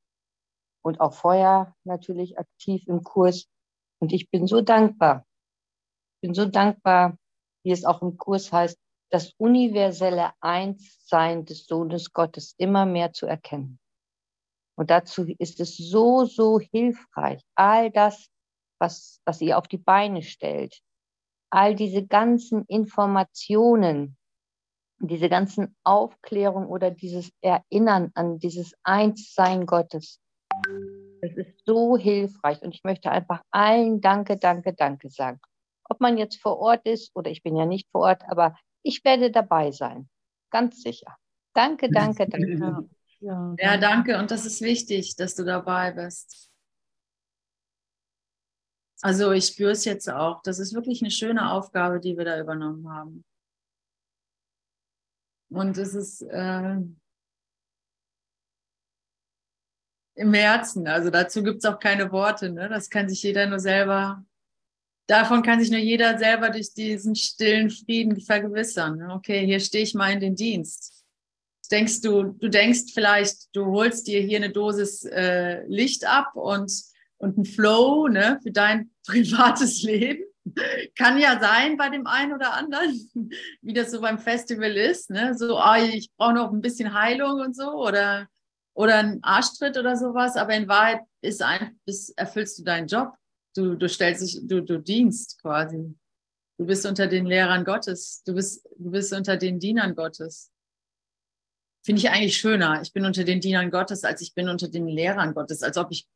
und 0.82 1.00
auch 1.00 1.14
vorher 1.14 1.74
natürlich 1.84 2.38
aktiv 2.38 2.86
im 2.86 3.02
Kurs. 3.02 3.48
Und 3.98 4.12
ich 4.12 4.30
bin 4.30 4.46
so 4.46 4.60
dankbar. 4.60 5.25
Ich 6.16 6.28
bin 6.28 6.34
so 6.34 6.46
dankbar, 6.46 7.18
wie 7.62 7.72
es 7.72 7.84
auch 7.84 8.00
im 8.00 8.16
Kurs 8.16 8.52
heißt, 8.52 8.78
das 9.10 9.32
universelle 9.38 10.32
Einssein 10.40 11.44
des 11.44 11.66
Sohnes 11.66 12.12
Gottes 12.12 12.54
immer 12.58 12.86
mehr 12.86 13.12
zu 13.12 13.26
erkennen. 13.26 13.78
Und 14.76 14.90
dazu 14.90 15.26
ist 15.38 15.60
es 15.60 15.76
so, 15.76 16.24
so 16.24 16.58
hilfreich, 16.58 17.42
all 17.54 17.90
das, 17.90 18.28
was, 18.78 19.20
was 19.24 19.40
ihr 19.40 19.58
auf 19.58 19.68
die 19.68 19.78
Beine 19.78 20.22
stellt, 20.22 20.80
all 21.50 21.74
diese 21.74 22.06
ganzen 22.06 22.64
Informationen, 22.66 24.16
diese 24.98 25.28
ganzen 25.28 25.76
Aufklärung 25.84 26.66
oder 26.66 26.90
dieses 26.90 27.30
Erinnern 27.40 28.10
an 28.14 28.38
dieses 28.38 28.74
Einssein 28.82 29.66
Gottes. 29.66 30.20
Das 31.22 31.32
ist 31.36 31.64
so 31.64 31.96
hilfreich 31.96 32.60
und 32.62 32.74
ich 32.74 32.84
möchte 32.84 33.10
einfach 33.10 33.42
allen 33.50 34.00
Danke, 34.00 34.36
Danke, 34.36 34.74
Danke 34.74 35.10
sagen. 35.10 35.40
Ob 35.88 36.00
man 36.00 36.18
jetzt 36.18 36.40
vor 36.40 36.58
Ort 36.58 36.86
ist 36.86 37.14
oder 37.14 37.30
ich 37.30 37.42
bin 37.42 37.56
ja 37.56 37.66
nicht 37.66 37.88
vor 37.90 38.02
Ort, 38.02 38.22
aber 38.28 38.56
ich 38.82 39.04
werde 39.04 39.30
dabei 39.30 39.70
sein. 39.70 40.08
Ganz 40.50 40.82
sicher. 40.82 41.16
Danke, 41.54 41.90
danke, 41.90 42.28
danke. 42.28 42.88
Ja, 43.20 43.54
ja 43.58 43.76
danke. 43.76 44.18
Und 44.18 44.30
das 44.30 44.46
ist 44.46 44.60
wichtig, 44.60 45.16
dass 45.16 45.34
du 45.34 45.44
dabei 45.44 45.92
bist. 45.92 46.50
Also 49.02 49.32
ich 49.32 49.46
spüre 49.46 49.72
es 49.72 49.84
jetzt 49.84 50.08
auch. 50.08 50.42
Das 50.42 50.58
ist 50.58 50.74
wirklich 50.74 51.02
eine 51.02 51.10
schöne 51.10 51.50
Aufgabe, 51.50 52.00
die 52.00 52.16
wir 52.16 52.24
da 52.24 52.40
übernommen 52.40 52.88
haben. 52.90 53.24
Und 55.48 55.78
es 55.78 55.94
ist 55.94 56.22
äh, 56.22 56.76
im 60.14 60.34
Herzen. 60.34 60.88
Also 60.88 61.10
dazu 61.10 61.42
gibt 61.42 61.58
es 61.58 61.64
auch 61.64 61.78
keine 61.78 62.10
Worte. 62.10 62.50
Ne? 62.50 62.68
Das 62.68 62.90
kann 62.90 63.08
sich 63.08 63.22
jeder 63.22 63.46
nur 63.46 63.60
selber 63.60 64.24
davon 65.06 65.42
kann 65.42 65.60
sich 65.60 65.70
nur 65.70 65.80
jeder 65.80 66.18
selber 66.18 66.50
durch 66.50 66.72
diesen 66.72 67.14
stillen 67.14 67.70
Frieden 67.70 68.20
vergewissern. 68.20 69.10
Okay, 69.10 69.44
hier 69.46 69.60
stehe 69.60 69.84
ich 69.84 69.94
mal 69.94 70.12
in 70.12 70.20
den 70.20 70.36
Dienst. 70.36 71.04
Denkst 71.70 72.00
du, 72.00 72.22
du 72.22 72.48
denkst 72.48 72.92
vielleicht, 72.94 73.54
du 73.54 73.66
holst 73.66 74.06
dir 74.06 74.20
hier 74.20 74.38
eine 74.38 74.50
Dosis 74.50 75.04
äh, 75.04 75.64
Licht 75.66 76.06
ab 76.06 76.34
und, 76.34 76.72
und 77.18 77.38
ein 77.38 77.44
Flow 77.44 78.08
ne, 78.08 78.38
für 78.42 78.52
dein 78.52 78.90
privates 79.06 79.82
Leben. 79.82 80.24
Kann 80.96 81.18
ja 81.18 81.40
sein 81.40 81.76
bei 81.76 81.88
dem 81.88 82.06
einen 82.06 82.32
oder 82.32 82.54
anderen, 82.54 83.10
wie 83.62 83.72
das 83.72 83.90
so 83.90 84.00
beim 84.00 84.18
Festival 84.18 84.76
ist. 84.76 85.10
Ne? 85.10 85.34
So, 85.36 85.58
oh, 85.58 85.74
ich 85.92 86.08
brauche 86.16 86.34
noch 86.34 86.52
ein 86.52 86.60
bisschen 86.60 86.94
Heilung 86.94 87.40
und 87.40 87.56
so 87.56 87.72
oder, 87.72 88.28
oder 88.74 88.98
ein 88.98 89.18
Arschtritt 89.22 89.76
oder 89.76 89.96
sowas. 89.96 90.36
Aber 90.36 90.54
in 90.54 90.68
Wahrheit 90.68 91.00
ist 91.20 91.42
ein, 91.42 91.80
ist, 91.84 92.16
erfüllst 92.16 92.60
du 92.60 92.62
deinen 92.62 92.86
Job 92.86 93.12
Du, 93.56 93.74
du 93.74 93.88
stellst 93.88 94.22
dich, 94.22 94.46
du, 94.46 94.62
du 94.62 94.78
dienst 94.78 95.40
quasi. 95.40 95.94
Du 96.58 96.66
bist 96.66 96.86
unter 96.86 97.06
den 97.06 97.26
Lehrern 97.26 97.64
Gottes. 97.64 98.22
Du 98.24 98.34
bist, 98.34 98.66
du 98.78 98.90
bist 98.90 99.12
unter 99.12 99.36
den 99.36 99.58
Dienern 99.58 99.94
Gottes. 99.94 100.50
Finde 101.84 102.00
ich 102.00 102.10
eigentlich 102.10 102.36
schöner. 102.36 102.82
Ich 102.82 102.92
bin 102.92 103.04
unter 103.04 103.24
den 103.24 103.40
Dienern 103.40 103.70
Gottes, 103.70 104.04
als 104.04 104.20
ich 104.20 104.34
bin 104.34 104.48
unter 104.48 104.68
den 104.68 104.88
Lehrern 104.88 105.34
Gottes. 105.34 105.62
Als 105.62 105.76
ob 105.76 105.90
ich, 105.92 106.06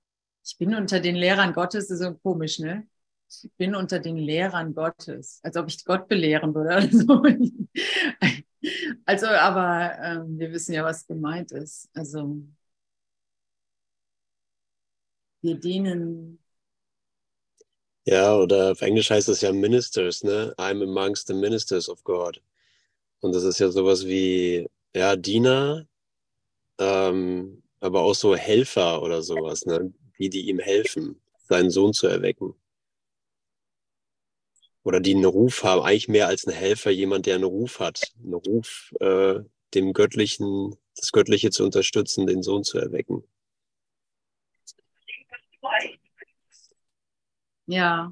ich 0.45 0.59
bin 0.59 0.75
unter 0.75 1.01
den 1.01 1.15
Lehrern 1.17 1.53
Gottes, 1.53 1.91
ist 1.91 2.01
so 2.01 2.15
komisch, 2.15 2.59
ne? 2.59 2.87
Ich 3.29 3.49
bin 3.57 3.77
unter 3.77 4.01
den 4.01 4.17
Lehrern 4.17 4.75
Gottes. 4.75 5.41
Als 5.43 5.57
ob 5.57 5.69
ich 5.69 5.85
Gott 5.85 6.09
belehren 6.09 6.55
würde 6.55 6.77
oder 6.77 6.91
so. 6.91 7.23
Also, 9.07 9.27
aber 9.27 9.99
ähm, 10.03 10.39
wir 10.39 10.53
wissen 10.53 10.75
ja, 10.75 10.85
was 10.85 11.07
gemeint 11.07 11.51
ist. 11.53 11.89
Also, 11.95 12.43
wir 15.43 15.55
dienen 15.59 16.39
ja, 18.05 18.37
oder 18.37 18.73
auf 18.73 18.81
Englisch 18.83 19.11
heißt 19.11 19.29
es 19.29 19.41
ja 19.43 19.53
Ministers, 19.53 20.25
ne? 20.25 20.55
I'm 20.59 20.83
amongst 20.83 21.27
the 21.29 21.35
ministers 21.35 21.89
of 21.89 22.03
God. 22.05 22.43
Und 23.21 23.35
das 23.35 23.45
ist 23.45 23.61
ja 23.61 23.71
sowas 23.71 24.07
wie, 24.07 24.69
ja, 24.95 25.17
Diener, 25.17 25.87
ähm, 26.79 27.63
aber 27.81 28.03
auch 28.03 28.15
so 28.15 28.35
Helfer 28.37 29.03
oder 29.03 29.23
sowas, 29.23 29.67
ne? 29.67 29.93
Die, 30.19 30.31
die 30.31 30.49
ihm 30.49 30.59
helfen, 30.59 31.21
seinen 31.49 31.71
Sohn 31.71 31.93
zu 31.93 32.07
erwecken. 32.07 32.55
Oder 34.83 35.01
die 35.01 35.15
einen 35.15 35.25
Ruf 35.27 35.63
haben, 35.63 35.83
eigentlich 35.83 36.09
mehr 36.09 36.27
als 36.27 36.47
ein 36.47 36.55
Helfer, 36.55 36.91
jemand, 36.91 37.27
der 37.27 37.35
einen 37.37 37.45
Ruf 37.45 37.81
hat. 37.81 38.13
Einen 38.23 38.35
Ruf, 38.35 38.93
äh, 39.01 39.41
dem 39.75 39.93
Göttlichen, 39.93 40.77
das 40.97 41.13
Göttliche 41.13 41.51
zu 41.51 41.65
unterstützen, 41.65 42.27
den 42.27 42.43
Sohn 42.43 42.65
zu 42.65 42.79
erwecken. 42.79 43.25
Ja. 47.71 48.11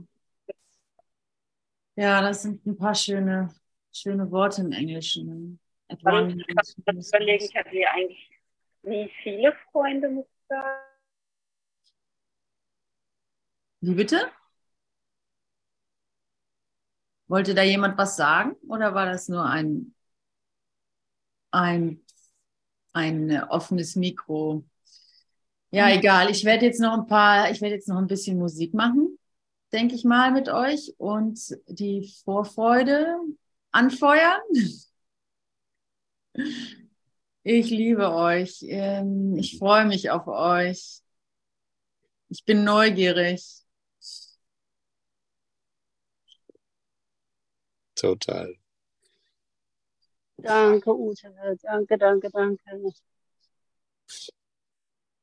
Ja, 1.97 2.23
das 2.23 2.43
sind 2.43 2.65
ein 2.65 2.77
paar 2.77 2.95
schöne, 2.95 3.53
schöne 3.93 4.31
Worte 4.31 4.61
im 4.63 4.71
Englischen. 4.71 5.59
Ich 5.89 6.05
kann 6.05 6.31
überlegen, 6.31 7.45
ich 7.45 7.57
hatte 7.57 7.77
ja 7.77 7.89
eigentlich 7.93 8.31
nie 8.83 9.11
viele 9.25 9.53
Freunde, 9.73 10.09
muss 10.09 10.27
ich 10.27 10.47
sagen. 10.49 10.79
Wie 13.81 13.95
bitte? 13.95 14.31
Wollte 17.27 17.55
da 17.55 17.63
jemand 17.63 17.99
was 17.99 18.17
sagen 18.17 18.55
oder 18.69 18.95
war 18.95 19.07
das 19.07 19.29
nur 19.29 19.45
ein, 19.45 19.93
ein, 21.51 22.01
ein 22.93 23.43
offenes 23.51 23.97
Mikro? 23.97 24.65
Ja, 25.71 25.91
egal. 25.91 26.31
Ich 26.31 26.45
werde 26.45 26.67
jetzt 26.67 26.81
noch 26.81 26.95
ein 26.97 27.07
paar, 27.07 27.51
ich 27.51 27.61
werde 27.61 27.75
jetzt 27.75 27.89
noch 27.89 27.99
ein 27.99 28.07
bisschen 28.07 28.39
Musik 28.39 28.73
machen 28.73 29.18
denke 29.73 29.95
ich 29.95 30.05
mal, 30.05 30.33
mit 30.33 30.49
euch 30.49 30.95
und 30.99 31.39
die 31.67 32.13
Vorfreude 32.25 33.17
anfeuern. 33.71 34.41
Ich 37.43 37.71
liebe 37.71 38.13
euch. 38.13 38.63
Ähm, 38.63 39.37
ich 39.37 39.59
freue 39.59 39.87
mich 39.87 40.11
auf 40.11 40.27
euch. 40.27 41.01
Ich 42.29 42.45
bin 42.45 42.65
neugierig. 42.65 43.65
Total. 47.95 48.55
Danke, 50.37 50.95
Ute. 50.95 51.35
Danke, 51.63 51.99
danke, 51.99 52.31
danke. 52.31 52.93